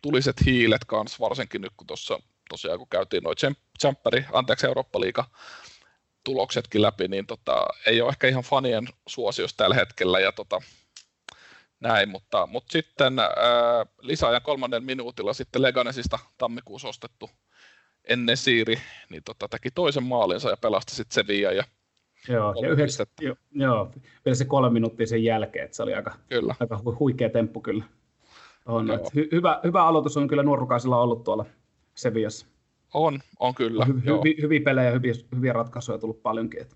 [0.02, 3.36] tuliset hiilet kanssa, varsinkin nyt kun tuossa tosiaan kun käytiin noin
[3.78, 5.26] Tsemppäri, anteeksi Eurooppa-liiga
[6.23, 10.62] tuloksetkin läpi, niin tota, ei ole ehkä ihan fanien suosios tällä hetkellä ja tota,
[11.80, 13.28] näin, mutta, mutta sitten ää,
[14.02, 17.30] lisäajan kolmannen minuutilla sitten Leganesista tammikuussa ostettu
[18.10, 18.76] ennen Siiri,
[19.10, 21.52] niin tota, teki toisen maalinsa ja pelasti sitten Sevilla.
[21.52, 21.63] Ja
[22.30, 23.92] joo, ja yhdeksän, jo, joo,
[24.26, 26.56] vielä se kolme minuuttia sen jälkeen, että se oli aika, kyllä.
[26.60, 27.84] aika huikea temppu kyllä.
[28.66, 31.46] On, hy, hyvä, hyvä aloitus on kyllä nuorukaisilla ollut tuolla
[31.96, 32.48] Sevillassa.
[32.94, 33.86] On, on kyllä.
[33.86, 36.62] Hy, hy, hyviä pelejä ja hyviä, hyviä ratkaisuja tullut paljonkin.
[36.62, 36.76] Että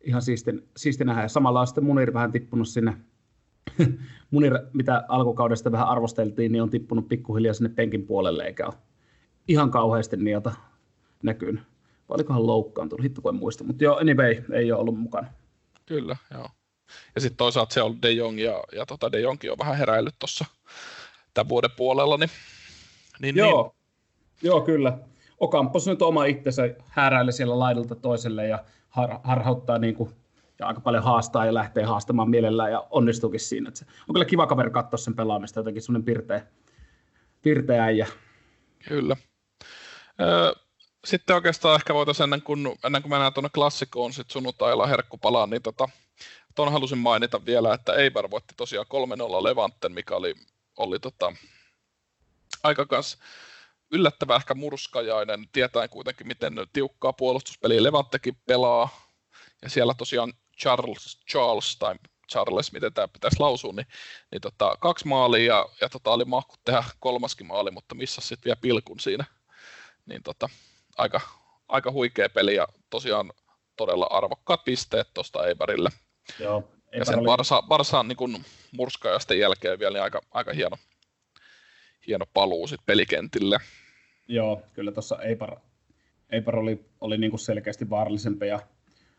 [0.00, 1.22] ihan siisti, siisti nähdä.
[1.22, 2.96] Ja samalla on sitten Munir vähän tippunut sinne,
[4.30, 8.74] Munir, mitä alkukaudesta vähän arvosteltiin, niin on tippunut pikkuhiljaa sinne penkin puolelle, eikä ole
[9.48, 10.52] ihan kauheasti niitä
[11.22, 11.62] näkynyt.
[12.08, 13.64] Vai olikohan loukkaantunut, hitto kun en muista.
[13.64, 15.28] Mutta joo, anyway, ei ole ollut mukana.
[15.86, 16.48] Kyllä, joo.
[17.14, 20.14] Ja sitten toisaalta se on De Jong, ja, ja tota De Jong on vähän heräillyt
[20.18, 20.44] tuossa
[21.34, 22.16] tämän vuoden puolella.
[22.16, 22.30] Niin,
[23.20, 23.62] niin, joo.
[23.62, 24.48] Niin.
[24.50, 24.98] joo, kyllä.
[25.40, 30.10] Okampos nyt oma itsensä häräilee siellä laidalta toiselle ja har, harhauttaa niin kuin,
[30.58, 33.68] ja aika paljon haastaa ja lähtee haastamaan mielellään ja onnistuukin siinä.
[33.68, 36.46] Että se on kyllä kiva kaveri katsoa sen pelaamista, jotenkin semmoinen pirteä,
[37.42, 38.06] pirteä äijä.
[38.88, 39.16] Kyllä.
[41.04, 45.62] Sitten oikeastaan ehkä voitaisiin ennen kuin, ennen kuin mennään tuonne klassikoon sit sunnuntailla herkkupalaan, niin
[45.62, 45.88] tota,
[46.54, 48.86] tuon halusin mainita vielä, että Eibar voitti tosiaan
[49.40, 50.34] 3-0 Levanten, mikä oli,
[50.76, 51.32] oli tota,
[52.62, 53.18] aika kans
[53.92, 59.12] yllättävä ehkä murskajainen, tietäen kuitenkin, miten tiukkaa puolustuspeliä Levanttekin pelaa.
[59.62, 61.94] Ja siellä tosiaan Charles, Charles tai
[62.32, 63.86] Charles, miten tämä pitäisi lausua, niin,
[64.32, 68.44] niin tota, kaksi maalia ja, ja tota, oli mahku tehdä kolmaskin maali, mutta missä sitten
[68.44, 69.24] vielä pilkun siinä
[70.06, 70.48] niin tota,
[70.96, 71.20] aika,
[71.68, 73.32] aika huikea peli ja tosiaan
[73.76, 75.90] todella arvokkaat pisteet tuosta Eibarille.
[76.38, 77.26] Joo, ja sen oli...
[77.26, 80.76] Barsa, Barsaan niin murskaajasten jälkeen vielä niin aika, aika hieno,
[82.06, 83.58] hieno paluu sit pelikentille.
[84.28, 85.56] Joo, kyllä tuossa Eibar,
[86.30, 88.60] Eibar oli, oli niin kuin selkeästi vaarallisempi ja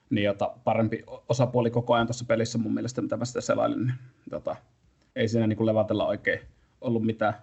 [0.10, 3.86] niin, jota parempi osapuoli koko ajan tuossa pelissä mun mielestä, mitä mä sitä selailin.
[3.86, 3.96] Niin,
[4.30, 4.56] tota,
[5.16, 6.40] ei siinä niin kuin levatella oikein
[6.82, 7.34] ollut mitään.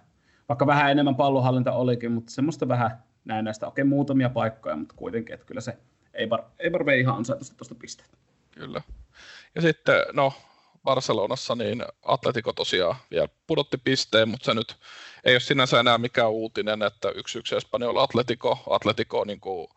[0.49, 5.33] Vaikka vähän enemmän pallonhallinta olikin, mutta semmoista vähän näin näistä, okei muutamia paikkoja, mutta kuitenkin,
[5.33, 5.77] että kyllä se
[6.13, 8.09] Eibar, Eibar vei ihan ansaitusti tuosta pisteet.
[8.51, 8.81] Kyllä.
[9.55, 10.33] Ja sitten, no,
[10.83, 14.75] Barcelonassa, niin Atletico tosiaan vielä pudotti pisteen, mutta se nyt
[15.23, 19.67] ei ole sinänsä enää mikään uutinen, että yksi yksi Espanjol Atletico, Atletico niin kuin,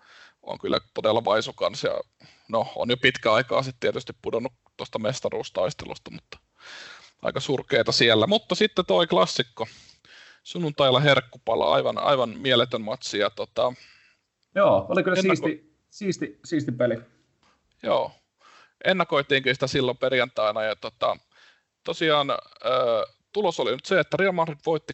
[0.43, 2.01] on kyllä todella vaisukans ja
[2.49, 6.39] no, on jo pitkä aikaa sitten tietysti pudonnut tuosta mestaruustaistelusta, mutta
[7.23, 8.27] aika surkeita siellä.
[8.27, 9.67] Mutta sitten toi klassikko,
[10.45, 13.19] sunnuntailla herkkupala, aivan, aivan mieletön matsi.
[13.19, 13.73] Ja tota,
[14.55, 15.47] Joo, oli kyllä ennako...
[15.47, 16.99] siisti, siisti, siisti peli.
[17.83, 18.13] Joo,
[18.85, 21.17] ennakoitiinkin sitä silloin perjantaina ja tota,
[21.85, 22.37] tosiaan äh,
[23.33, 24.93] tulos oli nyt se, että Real Madrid voitti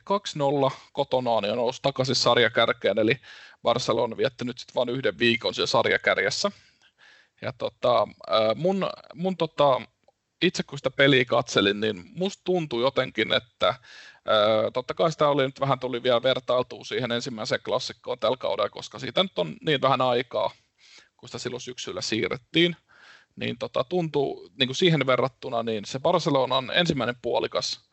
[0.69, 3.17] 2-0 kotonaan ja nousi takaisin sarjakärkeen, eli
[3.63, 6.51] Barcelona vietti nyt sitten vain yhden viikon siellä sarjakärjessä.
[7.43, 8.09] Ja tota,
[8.55, 9.81] mun, mun tota,
[10.43, 13.75] itse kun sitä peliä katselin, niin musta tuntui jotenkin, että
[14.29, 18.71] Öö, totta kai sitä oli nyt vähän tuli vielä vertailtua siihen ensimmäiseen klassikkoon tällä kaudella,
[18.71, 20.51] koska siitä nyt on niin vähän aikaa.
[21.17, 22.77] kun sitä silloin syksyllä siirrettiin,
[23.37, 27.91] niin tota, tuntuu niin kuin siihen verrattuna, niin se Barcelonan ensimmäinen puolikas,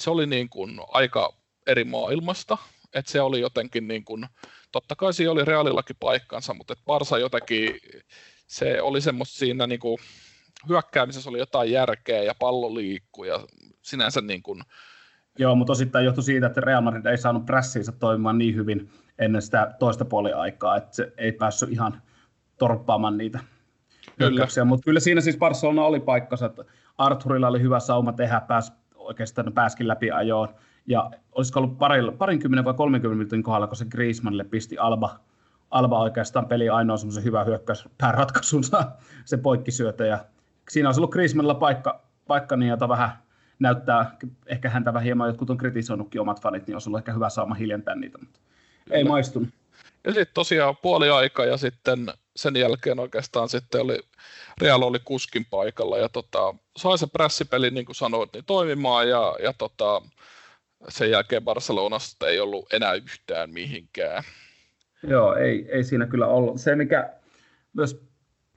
[0.00, 1.32] se oli niin kuin aika
[1.66, 2.58] eri maailmasta,
[2.94, 4.26] että se oli jotenkin niin kuin,
[4.72, 7.80] totta kai siinä oli reaalillakin paikkansa, mutta että Barsa jotenkin,
[8.46, 9.98] se oli semmoista siinä niin kuin,
[10.68, 13.46] hyökkäämisessä oli jotain järkeä ja pallo liikkuu ja
[13.82, 14.62] sinänsä niin kuin...
[15.38, 19.42] Joo, mutta osittain johtui siitä, että Real Madrid ei saanut pressiinsä toimimaan niin hyvin ennen
[19.42, 22.02] sitä toista puoliaikaa, että se ei päässyt ihan
[22.58, 23.38] torppaamaan niitä
[24.20, 24.64] hyökkäyksiä.
[24.64, 26.64] Mutta kyllä siinä siis Barcelona oli paikkansa, että
[26.98, 30.48] Arthurilla oli hyvä sauma tehdä, pääs, oikeastaan pääskin läpi ajoon.
[30.86, 35.20] Ja olisiko ollut parilla, parinkymmenen vai 30 minuutin kohdalla, kun se Griezmannille pisti Alba,
[35.70, 38.84] Alba oikeastaan peli ainoa semmoisen hyvä hyökkäys pääratkaisunsa,
[39.24, 40.06] se poikkisyötä.
[40.06, 40.24] Ja
[40.70, 43.10] siinä olisi ollut Griezmannilla paikka, paikka niin, jota vähän
[43.58, 44.16] näyttää,
[44.46, 47.54] ehkä häntä vähän hieman jotkut on kritisoinutkin omat fanit, niin olisi ollut ehkä hyvä saama
[47.54, 48.40] hiljentää niitä, mutta
[48.90, 49.48] ei maistunut.
[50.04, 53.98] Ja sitten tosiaan puoli aika ja sitten sen jälkeen oikeastaan sitten oli,
[54.60, 59.36] Real oli kuskin paikalla ja tota, sai se prässipeli, niin kuin sanoit, niin toimimaan ja,
[59.42, 60.02] ja tota,
[60.88, 64.24] sen jälkeen Barcelonasta ei ollut enää yhtään mihinkään.
[65.02, 66.60] Joo, ei, ei siinä kyllä ollut.
[66.60, 67.10] Se, mikä
[67.72, 68.05] myös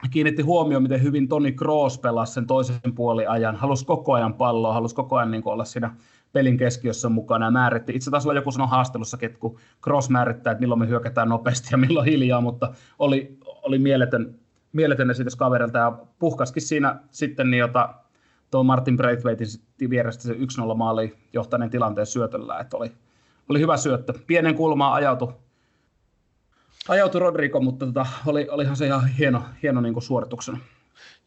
[0.08, 3.56] kiinnitti huomioon, miten hyvin Toni Kroos pelasi sen toisen puoliajan.
[3.56, 5.96] Halusi koko ajan palloa, halusi koko ajan niin olla siinä
[6.34, 7.96] pelin keskiössä mukana ja määritti.
[7.96, 11.78] Itse taas joku sanoi haastelussa, että kun Cross määrittää, että milloin me hyökätään nopeasti ja
[11.88, 14.36] milloin hiljaa, mutta oli, oli mieletön,
[14.74, 17.94] mieletön esitys kaverilta ja puhkaskin siinä sitten niin jota
[18.52, 19.48] tuo Martin Braithwaitin
[19.90, 20.38] vierestä se 1-0
[20.76, 22.92] maali johtaneen tilanteen syötöllä, että oli,
[23.50, 24.14] oli hyvä syöttö.
[24.28, 25.34] Pienen kulmaan ajautui,
[26.90, 30.60] ajautui Rodrigo, mutta tota, oli, olihan se ihan hieno, hieno niin suorituksena.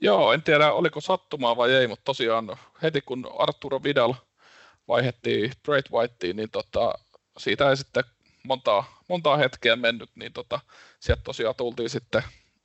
[0.01, 4.15] Joo, en tiedä oliko sattumaa vai ei, mutta tosiaan heti kun Arturo Vidal–
[4.89, 6.95] vaihettiin Great Whiteen, niin tota,
[7.39, 8.05] siitä ei sitten
[8.43, 10.61] montaa, montaa hetkeä mennyt, niin tota,
[11.01, 12.23] sieltä tosiaan tultiin sitten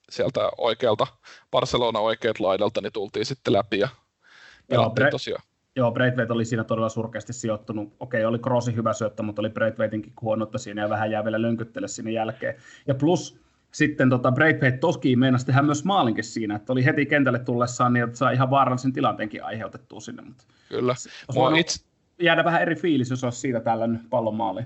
[0.10, 1.08] sieltä oikealta,
[1.52, 3.90] Barcelona oikealta laidalta, niin tultiin sitten läpi ja
[4.68, 5.44] pelattiin Joo, tosiaan.
[5.78, 7.94] Joo, Braithwaite oli siinä todella surkeasti sijoittunut.
[8.00, 11.88] Okei, oli Crossin hyvä syöttö, mutta oli Braithwaitinkin huonoutta siinä ja vähän jää vielä lönkyttele
[11.88, 12.56] sinne jälkeen.
[12.88, 13.40] Ja plus
[13.72, 18.04] sitten tota Braithwaite toski meinasi tehdä myös maalinkin siinä, että oli heti kentälle tullessaan niin,
[18.04, 20.22] että saa ihan vaarallisen tilanteenkin aiheutettua sinne.
[20.22, 20.94] Mutta Kyllä.
[21.34, 21.86] Mua itse,
[22.22, 24.64] jäädä vähän eri fiilis, jos olisi siitä tällainen pallon maali.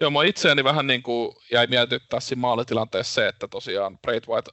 [0.00, 4.50] Joo, mua itseäni vähän niin kuin jäi mietityttää siinä maalitilanteessa se, että tosiaan Braithwaite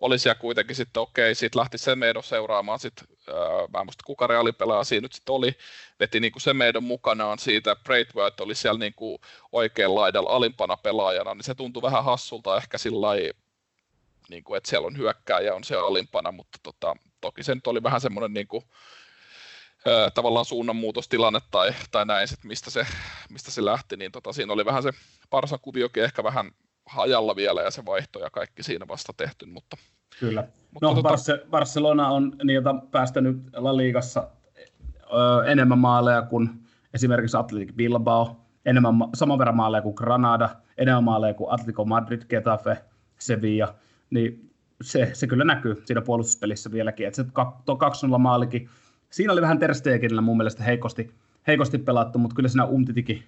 [0.00, 4.26] oli siellä kuitenkin sitten okei, siitä lähti Semedo seuraamaan sitten, äh, mä en muista kuka
[4.26, 5.56] reaalipelaaja siinä nyt sitten oli,
[6.00, 9.18] veti niin kuin Semedon mukanaan siitä, Braithwaite oli siellä niin kuin
[9.52, 13.08] oikean laidalla alimpana pelaajana, niin se tuntui vähän hassulta ehkä sillä
[14.28, 17.82] niin kuin, että siellä on hyökkääjä on se alimpana, mutta tota, toki se nyt oli
[17.82, 18.62] vähän semmoinen niin kuin,
[20.14, 22.86] tavallaan suunnanmuutostilanne tai, tai näin, sit mistä, se,
[23.30, 24.90] mistä se lähti, niin tota, siinä oli vähän se
[25.30, 26.50] Parsan kuviokin ehkä vähän
[26.86, 29.76] hajalla vielä ja se vaihto ja kaikki siinä vasta tehty, mutta...
[30.20, 30.48] Kyllä.
[30.72, 31.14] Mutta no, tota...
[31.50, 34.28] Barcelona on niitä päästänyt La Ligassa
[35.12, 36.50] ö, enemmän maaleja kuin
[36.94, 42.84] esimerkiksi Athletic Bilbao, enemmän, saman verran maaleja kuin Granada, enemmän maaleja kuin Atletico Madrid, Getafe,
[43.18, 43.74] Sevilla,
[44.10, 44.50] niin
[44.82, 47.28] se, se kyllä näkyy siinä puolustuspelissä vieläkin, että se
[48.14, 48.70] 2-0 maalikin
[49.10, 51.10] siinä oli vähän Terstegenillä mun mielestä heikosti,
[51.46, 53.24] heikosti pelattu, mutta kyllä siinä Umtitikin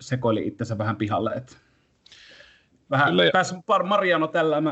[0.00, 1.30] sekoili itsensä vähän pihalle.
[1.30, 1.56] Että
[2.90, 3.30] vähän kyllä.
[3.32, 4.62] pääsi Mariano tällä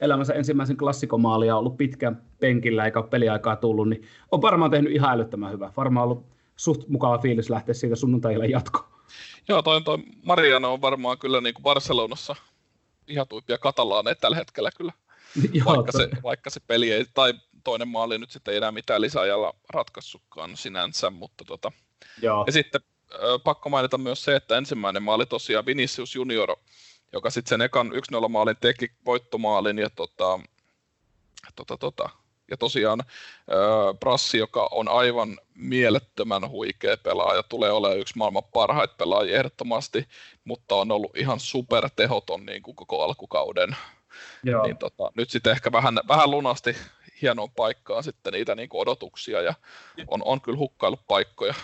[0.00, 5.12] elämänsä ensimmäisen klassikomaalia ollut pitkään penkillä eikä ole peliaikaa tullut, niin on varmaan tehnyt ihan
[5.12, 5.72] älyttömän hyvää.
[5.76, 8.90] Varmaan ollut suht mukava fiilis lähteä siitä sunnuntaille jatkoon.
[9.48, 12.36] Joo, toi, toi Mariano on varmaan kyllä niin kuin Barcelonassa
[13.06, 14.92] ihan tuippia katalaaneja tällä hetkellä kyllä.
[15.52, 19.00] Joo, vaikka, se, vaikka se peli ei, tai toinen maali nyt sitten ei enää mitään
[19.00, 21.72] lisäajalla ratkaissutkaan sinänsä, mutta tota.
[22.22, 22.44] Joo.
[22.46, 22.80] Ja sitten
[23.44, 26.56] pakko mainita myös se, että ensimmäinen maali tosiaan Vinicius Junior,
[27.12, 27.92] joka sitten sen ekan
[28.24, 30.40] 1-0 maalin teki voittomaalin ja tota,
[31.56, 32.08] tota, tota,
[32.50, 38.94] ja tosiaan äh, Brassi, joka on aivan mielettömän huikea pelaaja, tulee olemaan yksi maailman parhaita
[38.98, 40.08] pelaajia ehdottomasti,
[40.44, 43.76] mutta on ollut ihan supertehoton niin kuin koko alkukauden.
[44.44, 44.66] Joo.
[44.66, 46.76] Niin tota, nyt sitten ehkä vähän, vähän lunasti
[47.22, 49.54] hienoon paikkaan sitten niitä niin kuin odotuksia ja
[50.08, 51.54] on, on kyllä hukkailut paikkoja.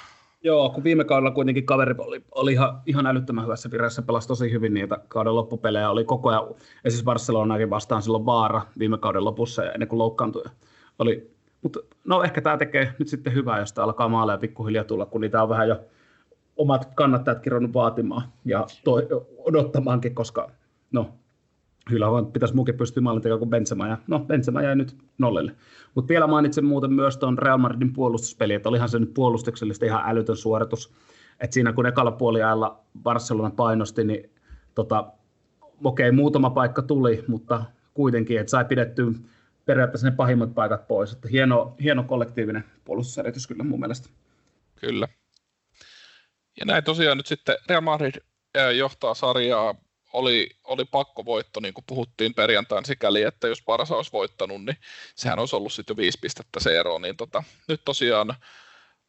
[0.42, 4.50] Joo, kun viime kaudella kuitenkin kaveri oli, oli ihan, ihan älyttömän hyvässä vireessä, pelasi tosi
[4.52, 6.44] hyvin niitä kauden loppupelejä, oli koko ajan,
[6.84, 10.44] esimerkiksi Barcelonakin vastaan silloin vaara viime kauden lopussa ja ennen kuin loukkaantui.
[10.98, 11.30] Oli,
[11.62, 15.20] mutta no ehkä tämä tekee nyt sitten hyvää, jos tämä alkaa maaleja pikkuhiljaa tulla, kun
[15.20, 15.80] niitä on vähän jo
[16.56, 20.50] omat kannattajat kirjannut vaatimaan ja toi, odottamaankin, koska
[20.92, 21.10] no,
[21.88, 25.52] Kyllä vaan pitäisi muukin pystyä maalintekoon kuin Benzema, ja no Benzema jäi nyt nollelle.
[25.94, 30.02] Mutta vielä mainitsen muuten myös tuon Real Madridin puolustuspeli, että olihan se nyt puolustuksellisesti ihan
[30.06, 30.92] älytön suoritus.
[31.40, 34.30] Että siinä kun ekalla puoliajalla Barcelona painosti, niin
[34.74, 35.12] tota,
[35.84, 39.06] okei, muutama paikka tuli, mutta kuitenkin, että sai pidettyä
[39.64, 41.12] periaatteessa ne pahimmat paikat pois.
[41.12, 44.08] Että hieno, hieno kollektiivinen puolustuseritys kyllä mun mielestä.
[44.80, 45.08] Kyllä.
[46.60, 48.14] Ja näin tosiaan nyt sitten Real Madrid
[48.76, 49.74] johtaa sarjaa.
[50.16, 54.76] Oli, oli pakkovoitto, niin kuin puhuttiin perjantain sikäli, että jos Barsa olisi voittanut, niin
[55.14, 56.98] sehän olisi ollut sitten jo viisi pistettä se ero.
[56.98, 58.34] Niin tota, nyt tosiaan,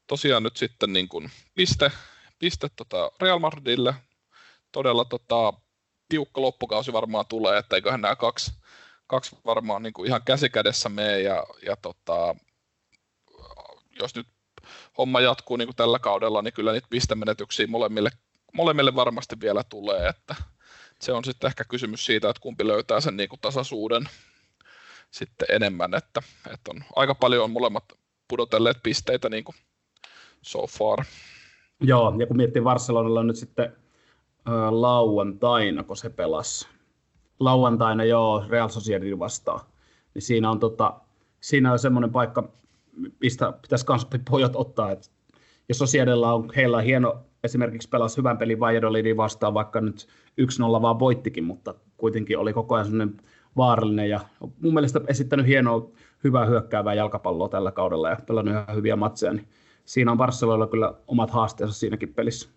[0.08, 1.92] tosiaan nyt sitten niin kuin piste,
[2.40, 3.94] piste tota Real Madridille.
[4.72, 5.54] Todella tota,
[6.10, 8.52] tiukka loppukausi varmaan tulee, että eiköhän nämä kaksi,
[9.08, 12.36] kaksi varmaan niin kuin ihan käsikädessä mene ja, ja tota,
[14.00, 14.28] jos nyt
[14.98, 18.10] homma jatkuu niin kuin tällä kaudella, niin kyllä niitä pistemenetyksiä molemmille,
[18.54, 20.36] molemmille varmasti vielä tulee, että
[21.02, 24.10] se on sitten ehkä kysymys siitä, että kumpi löytää sen niin kuin tasaisuuden
[25.12, 26.22] sitten enemmän, että,
[26.54, 27.84] että on aika paljon on molemmat
[28.28, 29.56] pudotelleet pisteitä niin kuin
[30.42, 31.06] so far.
[31.82, 36.68] Joo, ja kun miettii Barcelonalla nyt sitten äh, lauantaina, kun se pelasi.
[37.40, 39.60] Lauantaina joo, Real Sociedad vastaan.
[40.14, 41.00] Niin siinä on, tota,
[41.40, 42.50] siinä on semmoinen paikka,
[43.22, 45.08] mistä pitäisi myös pojat ottaa, että
[45.70, 50.08] jos Sociedella on, heillä on hieno, esimerkiksi pelasi hyvän pelin Valladolidin vastaan, vaikka nyt
[50.42, 53.22] 1-0 vaan voittikin, mutta kuitenkin oli koko ajan semmoinen
[53.58, 54.20] vaarallinen ja
[54.62, 55.90] mun mielestä esittänyt hienoa,
[56.24, 59.48] hyvää hyökkäävää jalkapalloa tällä kaudella ja pelannut ihan hyviä matseja, niin
[59.86, 62.50] siinä on Barcelonalla kyllä omat haasteensa siinäkin pelissä.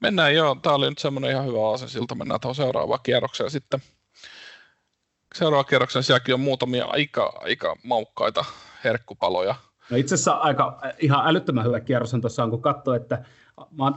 [0.00, 3.80] Mennään joo, tämä oli nyt semmoinen ihan hyvä siltä mennään tuohon seuraavaan kierrokseen sitten.
[5.34, 8.44] Seuraavan kierroksen sielläkin on muutamia aika, aika maukkaita
[8.84, 9.54] herkkupaloja.
[9.90, 13.24] No itse asiassa aika ihan älyttömän hyvä kierros on tuossa, kun katsoo, että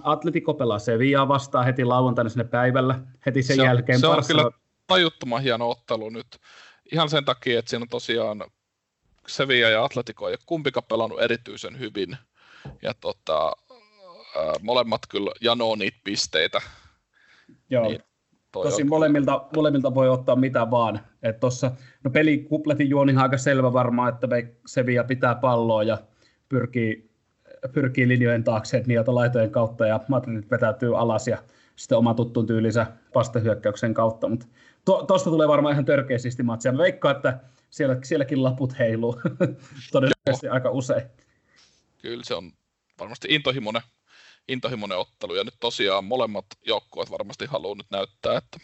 [0.04, 4.00] Atletico pelaa Sevillaa vastaan heti lauantaina sinne päivällä, heti sen se on, jälkeen.
[4.00, 4.52] Se on kyllä
[4.88, 6.28] tajuttoman hieno ottelu nyt.
[6.91, 8.43] Ihan sen takia, että siinä on tosiaan
[9.28, 12.17] Sevilla ja Atletico ei ole kumpikaan pelannut erityisen hyvin.
[12.82, 13.52] Ja tota,
[14.62, 16.62] molemmat kyllä janoo niitä pisteitä.
[17.69, 17.88] Joo.
[17.88, 18.04] Niin
[18.52, 21.00] Tosin molemmilta, molemmilta voi ottaa mitä vaan.
[21.24, 21.71] Et tossa,
[22.04, 24.28] no pelikupletin juoni aika selvä varmaan, että
[24.65, 25.97] Sevilla pitää palloa ja
[26.50, 27.11] pyrkii,
[27.74, 31.38] pyrkii linjojen taakse niitä laitojen kautta ja Madrid vetäytyy alas ja
[31.76, 34.30] sitten oma tuttuun tyylinsä vastahyökkäyksen kautta.
[34.30, 34.45] Mutta
[35.08, 36.78] tuosta tulee varmaan ihan törkeästi matsia.
[36.78, 39.21] Veikkaan, että siellä, sielläkin laput heiluu
[39.91, 40.54] todennäköisesti Joo.
[40.54, 41.02] aika usein.
[42.02, 42.52] Kyllä se on
[43.00, 43.82] varmasti intohimoinen
[44.47, 48.58] intohimoinen ottelu, ja nyt tosiaan molemmat joukkueet varmasti haluaa nyt näyttää, että,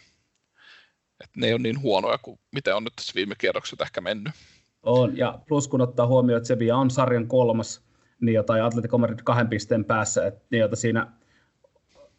[1.24, 4.34] että ne ei ole niin huonoja kuin mitä on nyt tässä viime kierrokset ehkä mennyt.
[4.82, 7.87] On, ja plus kun ottaa huomioon, että Sevilla on sarjan kolmas,
[8.20, 11.06] niin tai Atletico Madrid kahden pisteen päässä, että niin jota siinä,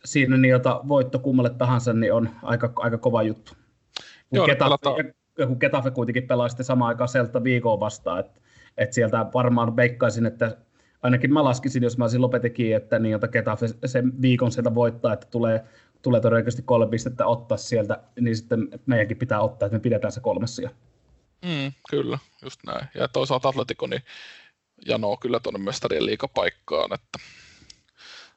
[0.05, 3.53] siinä niin jota voitto kummalle tahansa, niin on aika, aika kova juttu.
[4.29, 5.13] Kun, Joo, Getafe, pelataan...
[5.47, 8.41] kun Getafe kuitenkin pelaa sitten samaan aikaan Celta viikkoa vastaan, että,
[8.77, 10.57] että sieltä varmaan veikkaisin, että
[11.01, 15.13] ainakin mä laskisin, jos mä olisin lopetekin, että niin, jota Getafe sen viikon sieltä voittaa,
[15.13, 15.63] että tulee,
[16.01, 20.19] tulee todennäköisesti kolme pistettä ottaa sieltä, niin sitten meidänkin pitää ottaa, että me pidetään se
[20.19, 20.69] kolmessa.
[21.45, 22.87] Mm, kyllä, just näin.
[22.95, 24.01] Ja toisaalta Atletico niin
[24.85, 27.19] janoo kyllä tuonne mestarien liikapaikkaan, että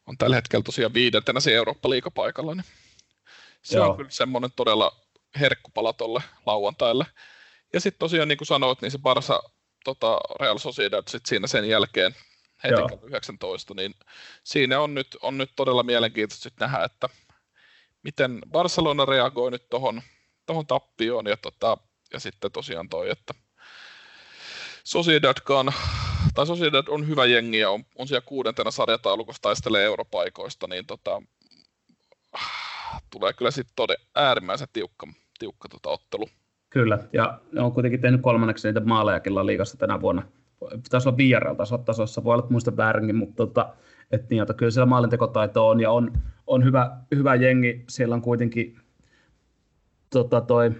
[0.06, 2.64] on tällä hetkellä tosiaan viidentenä se Eurooppa-liikapaikalla, niin
[3.62, 3.90] se Joo.
[3.90, 4.96] on kyllä semmoinen todella
[5.40, 7.06] herkkupala tuolle lauantaille.
[7.72, 9.42] Ja sitten tosiaan niin kuin sanoit, niin se Barsa
[9.84, 12.14] tota Real Sociedad sit siinä sen jälkeen
[12.64, 12.88] heti Joo.
[13.02, 13.94] 19, niin
[14.44, 17.08] siinä on nyt, on nyt todella mielenkiintoista nähdä, että
[18.02, 20.02] miten Barcelona reagoi nyt tuohon
[20.46, 21.76] tohon tappioon ja, tota,
[22.12, 23.34] ja sitten tosiaan toi, että
[24.84, 25.72] Sociedadkaan,
[26.34, 31.22] tai Sociedad on hyvä jengi ja on, on siellä kuudentena sarjataulukossa taistelee europaikoista, niin tota,
[33.10, 35.06] tulee kyllä sitten todella äärimmäisen tiukka,
[35.38, 36.28] tiukka tota ottelu.
[36.70, 40.22] Kyllä, ja ne on kuitenkin tehnyt kolmanneksi niitä maalejakin liikassa tänä vuonna
[40.70, 43.74] pitäisi olla VRL-tasossa, voi olla muista väärinkin, mutta tota,
[44.10, 46.12] et niin, että kyllä siellä maalintekotaito on ja on,
[46.46, 47.84] on hyvä, hyvä jengi.
[47.88, 48.76] Siellä on kuitenkin
[50.10, 50.72] tota, toi,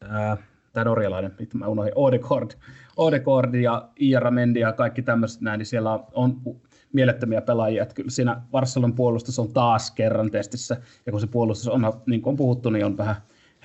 [0.00, 0.36] ää,
[0.72, 2.50] tämä norjalainen, mitä mä unohdin, Odegaard,
[2.96, 6.40] Odegaard ja Iara Mendi ja kaikki tämmöiset näin, niin siellä on,
[6.92, 7.82] mielettömiä pelaajia.
[7.82, 12.22] Että kyllä siinä Barcelon puolustus on taas kerran testissä, ja kun se puolustus on, niin
[12.22, 13.16] kuin on puhuttu, niin on vähän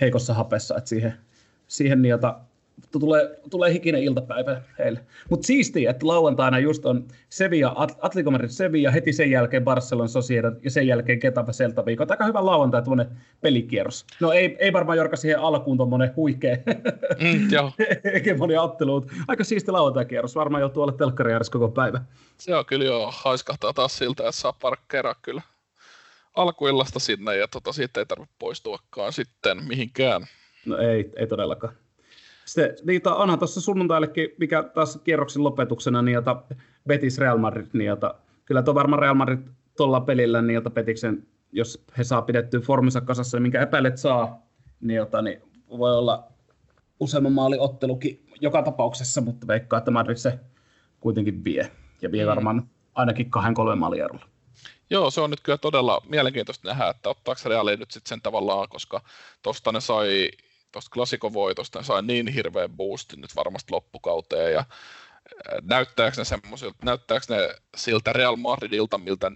[0.01, 1.13] heikossa hapessa, että siihen,
[1.67, 2.39] siihen niin, jota
[2.91, 4.99] tulee, tulee hikinen iltapäivä heille.
[5.29, 10.55] Mutta siistiä, että lauantaina just on Sevilla, Atletico Madrid Sevilla, heti sen jälkeen Barcelona Sociedad
[10.63, 12.05] ja sen jälkeen Getafe Celta Vigo.
[12.09, 13.07] Aika hyvä lauantai tuonne
[13.41, 14.05] pelikierros.
[14.19, 16.57] No ei, ei varmaan Jorka siihen alkuun tuommoinen huikea
[17.21, 17.49] mm,
[18.13, 20.35] hegemonia ottelu, aika siisti lauantai-kierros.
[20.35, 22.01] Varmaan joutuu olla telkkari koko päivä.
[22.37, 25.41] Se on kyllä joo, haiskahtaa taas siltä, että saa parkkeeraa kyllä
[26.35, 30.27] alkuillasta sinne ja tota, siitä ei tarvitse poistuakaan sitten mihinkään.
[30.65, 31.73] No ei, ei todellakaan.
[32.45, 36.43] Sitten, niitä onhan tuossa sunnuntaillekin, mikä taas kierroksen lopetuksena, niin jota
[36.87, 38.15] Betis Real Madrid, niin jota,
[38.45, 39.39] kyllä tuo varmaan Real Madrid
[39.77, 44.41] tuolla pelillä, niin jota Betiksen, jos he saa pidettyä formissa kasassa, niin minkä epäilet saa,
[44.81, 46.27] niin, jota, niin voi olla
[46.99, 50.39] useamman maali ottelukin joka tapauksessa, mutta veikkaa, että Madrid se
[50.99, 51.71] kuitenkin vie.
[52.01, 52.29] Ja vie mm.
[52.29, 54.25] varmaan ainakin kahden kolmen maalierolla.
[54.89, 58.69] Joo, se on nyt kyllä todella mielenkiintoista nähdä, että ottaako Reali nyt sitten sen tavallaan,
[58.69, 59.01] koska
[59.41, 60.29] tuosta ne sai,
[60.75, 64.65] tuosta klassikovoitosta ne sai niin hirveän boostin nyt varmasti loppukauteen, ja
[65.61, 69.31] näyttääkö ne näyttääkö ne siltä Real Madridilta, miltä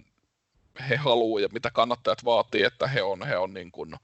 [0.88, 3.94] he haluaa ja mitä kannattajat vaatii, että he on, he on niin kuin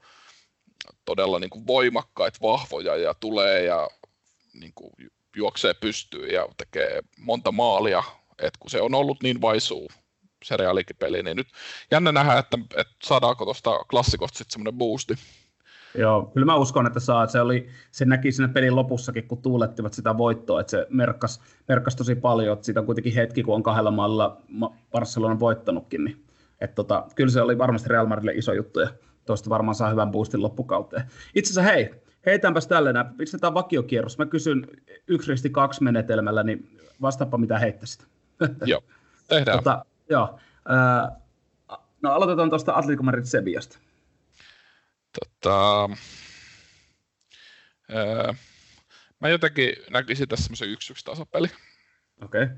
[1.05, 3.89] todella niin kuin voimakkaita, vahvoja ja tulee ja
[4.53, 4.93] niin kuin
[5.35, 8.03] juoksee pystyy ja tekee monta maalia,
[8.39, 9.91] että kun se on ollut niin vaisuu
[10.43, 11.47] se reaalikipeli, niin nyt
[11.91, 15.13] jännä nähdä, että, että saadaanko tuosta klassikosta sitten semmoinen boosti.
[15.95, 17.27] Joo, kyllä mä uskon, että saa.
[17.27, 21.95] Se, oli, se näki siinä pelin lopussakin, kun tuulettivat sitä voittoa, että se merkkas, merkkas
[21.95, 24.41] tosi paljon, että siitä on kuitenkin hetki, kun on kahdella maalla
[24.91, 26.23] Barcelona voittanutkin, niin
[26.61, 28.89] että tota, kyllä se oli varmasti Real Madridille iso juttu ja
[29.25, 31.03] tuosta varmaan saa hyvän boostin loppukauteen.
[31.35, 31.91] Itse asiassa hei,
[32.25, 34.17] heitäänpäs tälleen, pistetään vakiokierros.
[34.17, 34.67] Mä kysyn
[35.07, 36.69] yksi risti kaksi menetelmällä, niin
[37.01, 38.07] vastaappa mitä heittäisit.
[38.65, 38.81] Joo,
[39.27, 39.57] tehdään.
[39.57, 40.39] Tota, joo.
[40.71, 41.17] Äh,
[42.01, 43.77] no aloitetaan tuosta Atletico Madrid Sevillasta.
[45.19, 45.89] Tota,
[47.89, 48.35] ää,
[49.19, 51.47] mä jotenkin näkisin tässä semmoisen yksi yksi tasapeli.
[52.23, 52.43] Okei.
[52.43, 52.55] Okay.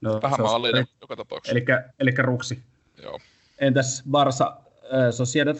[0.00, 1.58] No, Vähän maallinen joka tapauksessa.
[1.58, 1.64] Eli,
[1.98, 2.62] eli ruksi.
[3.02, 3.20] Joo.
[3.58, 5.56] Entäs Barsa äh, Sociedad?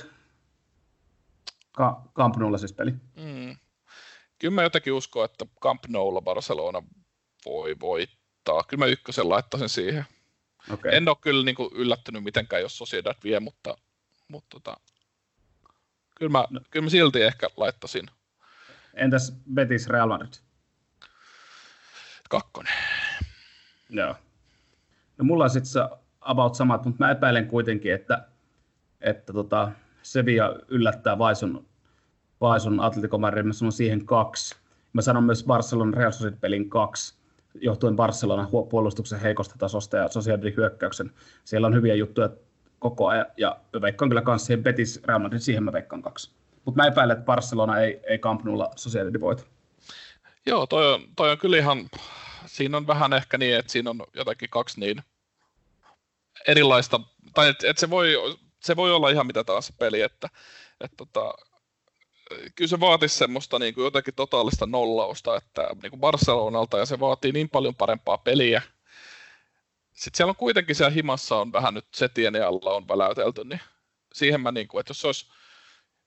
[1.72, 2.90] Ka- Camp Noulla siis peli.
[3.16, 3.56] Mm.
[4.38, 6.82] Kyllä mä jotenkin uskon, että Camp Noulla Barcelona
[7.44, 8.62] voi voittaa.
[8.68, 10.04] Kyllä mä ykkösen laittaisin siihen.
[10.70, 10.94] Okay.
[10.94, 13.76] En ole kyllä niin kuin yllättynyt mitenkään, jos Sociedad vie, mutta,
[14.28, 14.76] mutta tota,
[16.22, 16.60] kyllä, mä, no.
[16.70, 18.06] kyllä mä silti ehkä laittaisin.
[18.94, 20.32] Entäs Betis Real Madrid?
[22.30, 22.72] Kakkonen.
[23.90, 24.16] Joo.
[25.18, 25.82] No mulla on sitten
[26.20, 28.26] about samat, mutta mä epäilen kuitenkin, että,
[29.00, 31.66] että tota, Sevilla yllättää Vaisun,
[32.40, 34.56] Vaisun Atletico Madrid, mä sanon siihen kaksi.
[34.92, 37.14] Mä sanon myös Barcelona Real Sociedad pelin kaksi,
[37.54, 41.10] johtuen Barcelona puolustuksen heikosta tasosta ja Sociedadin hyökkäyksen.
[41.44, 42.30] Siellä on hyviä juttuja
[42.82, 46.30] koko ajan, ja veikkaan kyllä myös siihen Betis Real Madrid, siihen mä veikkaan kaksi.
[46.64, 48.70] Mutta mä epäilen, että Barcelona ei, ei Camp Noulla
[49.20, 49.42] voita.
[50.46, 51.88] Joo, toi on, toi on kyllä ihan,
[52.46, 55.02] siinä on vähän ehkä niin, että siinä on jotakin kaksi niin
[56.48, 57.00] erilaista,
[57.34, 60.28] tai että et se, voi, se voi olla ihan mitä taas peli, että
[60.80, 61.34] et tota,
[62.54, 67.00] kyllä se vaatisi semmoista niin kuin jotenkin totaalista nollausta, että niin kuin Barcelonalta, ja se
[67.00, 68.62] vaatii niin paljon parempaa peliä.
[69.92, 73.60] Sitten siellä on kuitenkin siellä himassa on vähän nyt setien alla on väläytelty, niin
[74.12, 75.26] siihen mä niin kuin, että jos olisi,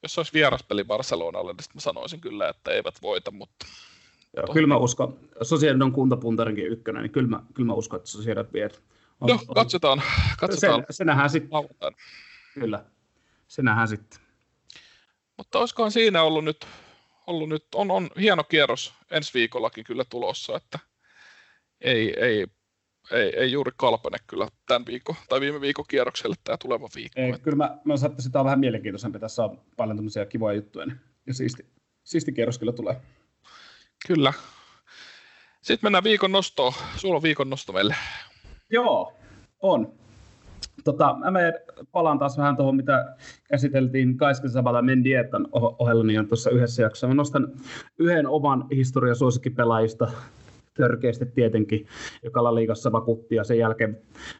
[0.04, 3.66] jos olisi vieraspeli Barcelonalle, niin mä sanoisin kyllä, että eivät voita, mutta...
[4.38, 8.10] Joo, kyllä mä uskon, Sociedad on kuntapuntarinkin ykkönen, niin kyllä mä, kyllä mä uskon, että
[8.10, 8.70] Sociedad vie.
[9.22, 10.02] On, Joo, katsotaan.
[10.40, 10.86] katsotaan.
[10.90, 11.60] Se, se nähdään sitten.
[12.54, 12.86] Kyllä,
[13.48, 14.20] se nähdään sitten.
[15.38, 16.68] Mutta olisikohan siinä ollut nyt,
[17.28, 20.80] ollut nyt on, on hieno kierros ensi viikollakin kyllä tulossa, että
[21.82, 22.48] ei, ei,
[23.12, 27.22] ei, ei juuri kalpene kyllä tämän viikon tai viime viikon kierrokselle tämä tuleva viikko.
[27.22, 29.20] Ei, kyllä mä, mä että sitä on vähän mielenkiintoisempi.
[29.20, 31.66] Tässä on paljon tämmöisiä kivoja juttuja niin, ja siisti,
[32.04, 32.96] siisti kierros kyllä tulee.
[34.08, 34.34] Kyllä.
[35.62, 36.74] Sitten mennään viikon nostoon.
[36.98, 37.96] Sulla on viikon nosto meille.
[38.70, 39.14] Joo,
[39.60, 39.94] on.
[40.84, 41.40] Tota, mä
[41.92, 43.16] palaan taas vähän tuohon, mitä
[43.50, 47.08] käsiteltiin Kaiska Sabala Mendietan ohella, niin on tuossa yhdessä jaksossa.
[47.08, 47.48] Mä nostan
[48.00, 50.12] yhden oman historiasuosikkipelaajista,
[50.78, 51.88] törkeästi tietenkin,
[52.24, 53.98] joka La Ligassa vakuutti ja sen jälkeen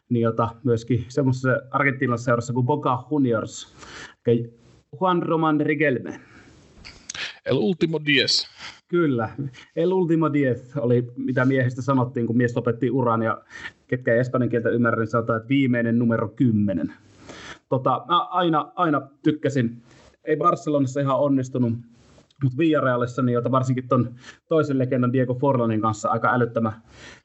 [0.08, 3.74] niin jota myöskin semmoisessa Argentiinan seurassa kuin Boca Juniors,
[5.00, 6.20] Juan Roman Rigelme.
[7.46, 8.46] El Ultimo Diez.
[8.88, 9.28] Kyllä.
[9.76, 13.42] El Ultimo Diez oli, mitä miehistä sanottiin, kun mies lopetti uran ja
[13.86, 16.92] ketkä ei espanjan kieltä ymmärrä, niin sanotaan, että viimeinen numero 10.
[17.68, 19.82] Tota, mä aina, aina tykkäsin,
[20.24, 21.72] ei Barcelonassa ihan onnistunut,
[22.42, 24.14] mutta Villarealissa, niin jota varsinkin ton
[24.48, 26.72] toisen legendan Diego Forlanin kanssa aika älyttömän,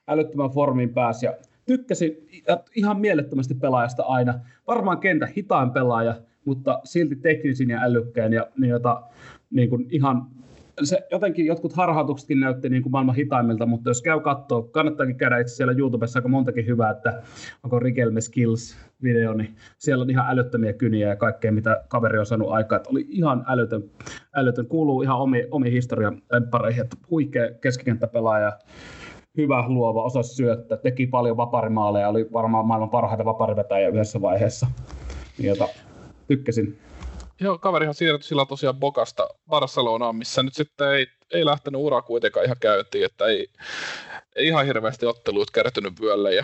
[0.07, 1.26] älyttömän formiin pääsi.
[1.26, 1.34] Ja
[1.66, 2.28] tykkäsin
[2.76, 4.34] ihan mielettömästi pelaajasta aina.
[4.68, 9.03] Varmaan kentä hitain pelaaja, mutta silti teknisin ja älykkään ja niin jota,
[9.49, 10.28] niin kuin ihan
[10.84, 15.39] se, jotenkin jotkut harhautuksetkin näytti niin kuin maailman hitaimmilta, mutta jos käy katsoa, kannattaakin käydä
[15.39, 17.22] itse siellä YouTubessa aika montakin hyvää, että
[17.63, 22.26] onko Rikelme Skills video, niin siellä on ihan älyttömiä kyniä ja kaikkea, mitä kaveri on
[22.26, 23.84] saanut aikaa, että oli ihan älytön,
[24.36, 24.67] älytön.
[24.67, 26.13] kuuluu ihan omi, omi historia
[26.51, 28.51] pareihin, että huikea keskikenttäpelaaja,
[29.38, 34.67] hyvä luova, osasi syöttää, teki paljon vaparimaaleja, oli varmaan maailman parhaita vaparivetäjiä yhdessä vaiheessa,
[35.39, 35.67] jota
[36.28, 36.78] tykkäsin.
[37.42, 42.46] Joo, kaverihan siirtyi sillä tosiaan Bokasta Barcelonaan, missä nyt sitten ei, ei lähtenyt ura kuitenkaan
[42.46, 43.48] ihan käyntiin, että ei,
[44.36, 46.36] ei ihan hirveästi otteluita kertynyt vyölle.
[46.36, 46.44] Ja...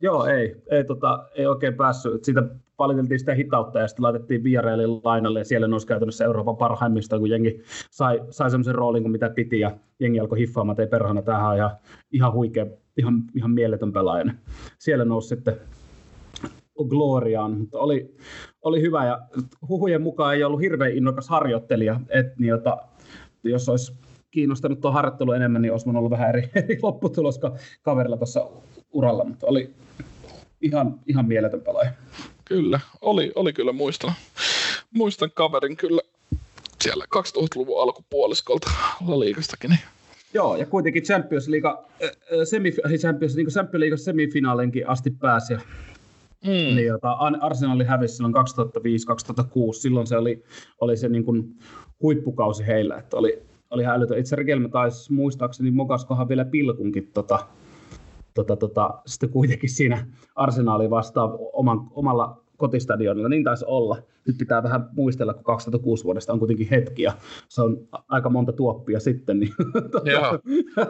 [0.00, 2.24] Joo, ei, ei, tota, ei oikein päässyt.
[2.24, 2.42] Siitä
[2.78, 7.30] valiteltiin sitä hitautta ja sitten laitettiin Villarrealin lainalle ja siellä nousi käytännössä Euroopan parhaimmista, kun
[7.30, 9.70] jengi sai, sai semmoisen roolin kuin mitä piti ja
[10.00, 11.70] jengi alkoi hiffaamaan, että ei perhana, tähän ihan,
[12.12, 14.24] ihan huikea, ihan, ihan mieletön pelaaja.
[14.78, 15.60] Siellä nousi sitten
[16.84, 18.16] gloriaan, mutta oli,
[18.62, 19.20] oli hyvä ja
[19.68, 22.76] huhujen mukaan ei ollut hirveän innokas harjoittelija, että niin, jota,
[23.44, 23.92] jos olisi
[24.30, 27.40] kiinnostanut tuo harjoittelu enemmän, niin olisi ollut vähän eri, eri lopputulos
[27.82, 28.46] kaverilla tuossa
[28.92, 29.70] uralla, mutta oli
[30.60, 31.90] ihan, ihan mieletön pelaaja.
[32.44, 34.12] Kyllä, oli, oli kyllä muistan.
[34.94, 36.00] Muistan kaverin kyllä
[36.80, 38.70] siellä 2000-luvun alkupuoliskolta
[39.18, 39.70] liikastakin.
[39.70, 39.80] Niin.
[40.34, 42.10] Joo, ja kuitenkin Champions League, äh,
[42.44, 45.54] semi, Champions, niin Champions League semifinaalinkin asti pääsi.
[46.44, 46.50] Mm.
[46.50, 48.40] Niin, jota Arsenal hävisi silloin 2005-2006.
[49.72, 50.42] Silloin se oli,
[50.80, 51.56] oli se niin kuin
[52.02, 52.96] huippukausi heillä.
[52.96, 54.18] Että oli, oli älytön.
[54.18, 57.38] Itse Rikelme taisi muistaakseni mokaskohan vielä pilkunkin tota,
[58.34, 63.98] tota, tota, sitten kuitenkin siinä arsenaali vastaa oman, omalla kotistadionilla, niin taisi olla.
[64.26, 67.12] Nyt pitää vähän muistella, kun 2006 vuodesta on kuitenkin hetki ja
[67.48, 69.40] se on aika monta tuoppia sitten.
[69.40, 69.52] Niin,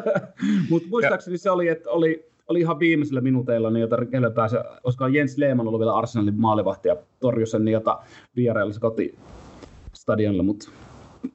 [0.71, 5.09] Mutta muistaakseni se oli, että oli, oli ihan viimeisillä minuuteilla, niin jota kelle pääsi, koska
[5.09, 8.01] Jens Lehmann oli vielä Arsenalin maalivahti ja torjui sen niin jota
[8.37, 10.71] Vierailissa kotistadionilla, mutta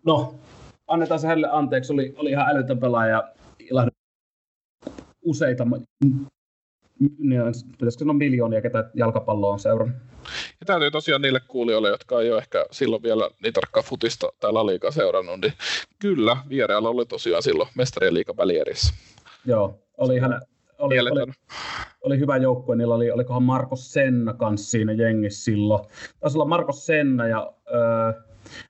[0.05, 0.35] no,
[0.87, 3.33] annetaan se hänelle anteeksi, oli, oli ihan älytön pelaaja
[3.71, 3.87] ja
[5.25, 5.67] useita,
[7.71, 9.97] pitäisikö sanoa miljoonia, ketä jalkapalloa on seurannut.
[10.59, 14.53] Ja täytyy tosiaan niille kuulijoille, jotka ei ole ehkä silloin vielä niin tarkkaa futista tai
[14.53, 15.53] laliikaa seurannut, niin
[15.99, 18.93] kyllä, Vierealla oli tosiaan silloin mestarien liikan välierissä.
[19.45, 20.41] Joo, oli ihan
[20.83, 21.31] oli, oli,
[22.01, 25.85] oli, hyvä joukkue, niillä oli, olikohan Marko Senna kanssa siinä jengissä silloin.
[26.19, 28.23] Taisi olla Marko Senna ja äh,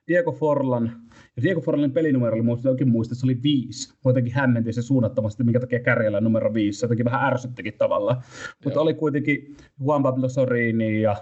[0.07, 1.03] Diego Forlan,
[1.35, 3.93] ja Diego Forlin pelinumero oli muista, jokin muista, se oli viisi.
[4.05, 6.79] Mä jotenkin hämmentin se suunnattomasti, minkä takia kärjellä numero viisi.
[6.79, 8.21] Se jotenkin vähän ärsyttikin tavallaan.
[8.63, 11.15] Mutta oli kuitenkin Juan Pablo Sorini ja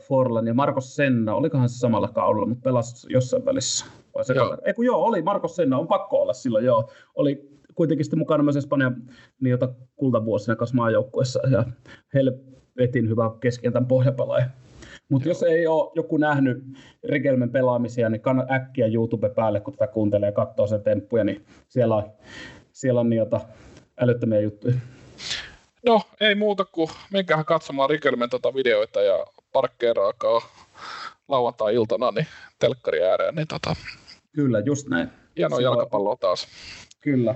[0.00, 1.34] Forlan ja Marcos Senna.
[1.34, 3.86] Olikohan se samalla kaudella, mutta pelasi jossain välissä.
[4.14, 4.58] Vai se joo.
[4.64, 6.90] Ei kun joo, oli Marcos Senna, on pakko olla silloin joo.
[7.14, 8.96] Oli kuitenkin sitten mukana myös Espanjan
[9.40, 11.64] niin jota kultavuosina kanssa maajoukkuessa ja
[12.14, 14.46] helvetin hyvä keskentän pohjapelaaja.
[15.08, 16.64] Mutta jos ei ole joku nähnyt
[17.04, 21.44] Rikelmen pelaamisia, niin kannattaa äkkiä YouTube päälle, kun tätä kuuntelee ja katsoo sen temppuja, niin
[21.68, 22.12] siellä on,
[22.72, 23.40] siellä on niitä
[24.00, 24.74] älyttömiä juttuja.
[25.86, 30.40] No, ei muuta kuin menkäähän katsomaan Rikelmen tota videoita ja parkkeeraakaa
[31.28, 32.26] lauantai-iltana niin
[32.58, 33.34] telkkari ääreen.
[33.34, 33.76] Niin tota...
[34.32, 35.08] Kyllä, just näin.
[35.36, 36.46] Hienoa jalkapalloa taas.
[37.00, 37.34] Kyllä.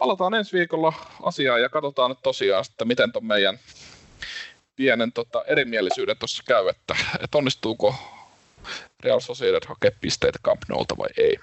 [0.00, 0.92] Palataan ensi viikolla
[1.22, 3.58] asiaan ja katsotaan nyt tosiaan, että miten ton meidän
[4.76, 7.94] pienen tota, erimielisyyden tuossa käy, että, että onnistuuko
[9.04, 11.38] Real Sociedad hakea pisteitä Camp Noulta vai ei.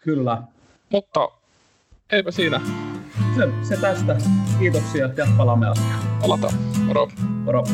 [0.00, 0.42] Kyllä.
[0.88, 1.28] Mutta
[2.12, 2.60] eipä siinä.
[3.36, 4.16] Se, se tästä.
[4.58, 6.18] Kiitoksia ja palaamme asiaan.
[6.20, 6.54] Palataan.
[6.86, 7.08] Moro.
[7.44, 7.64] Moro.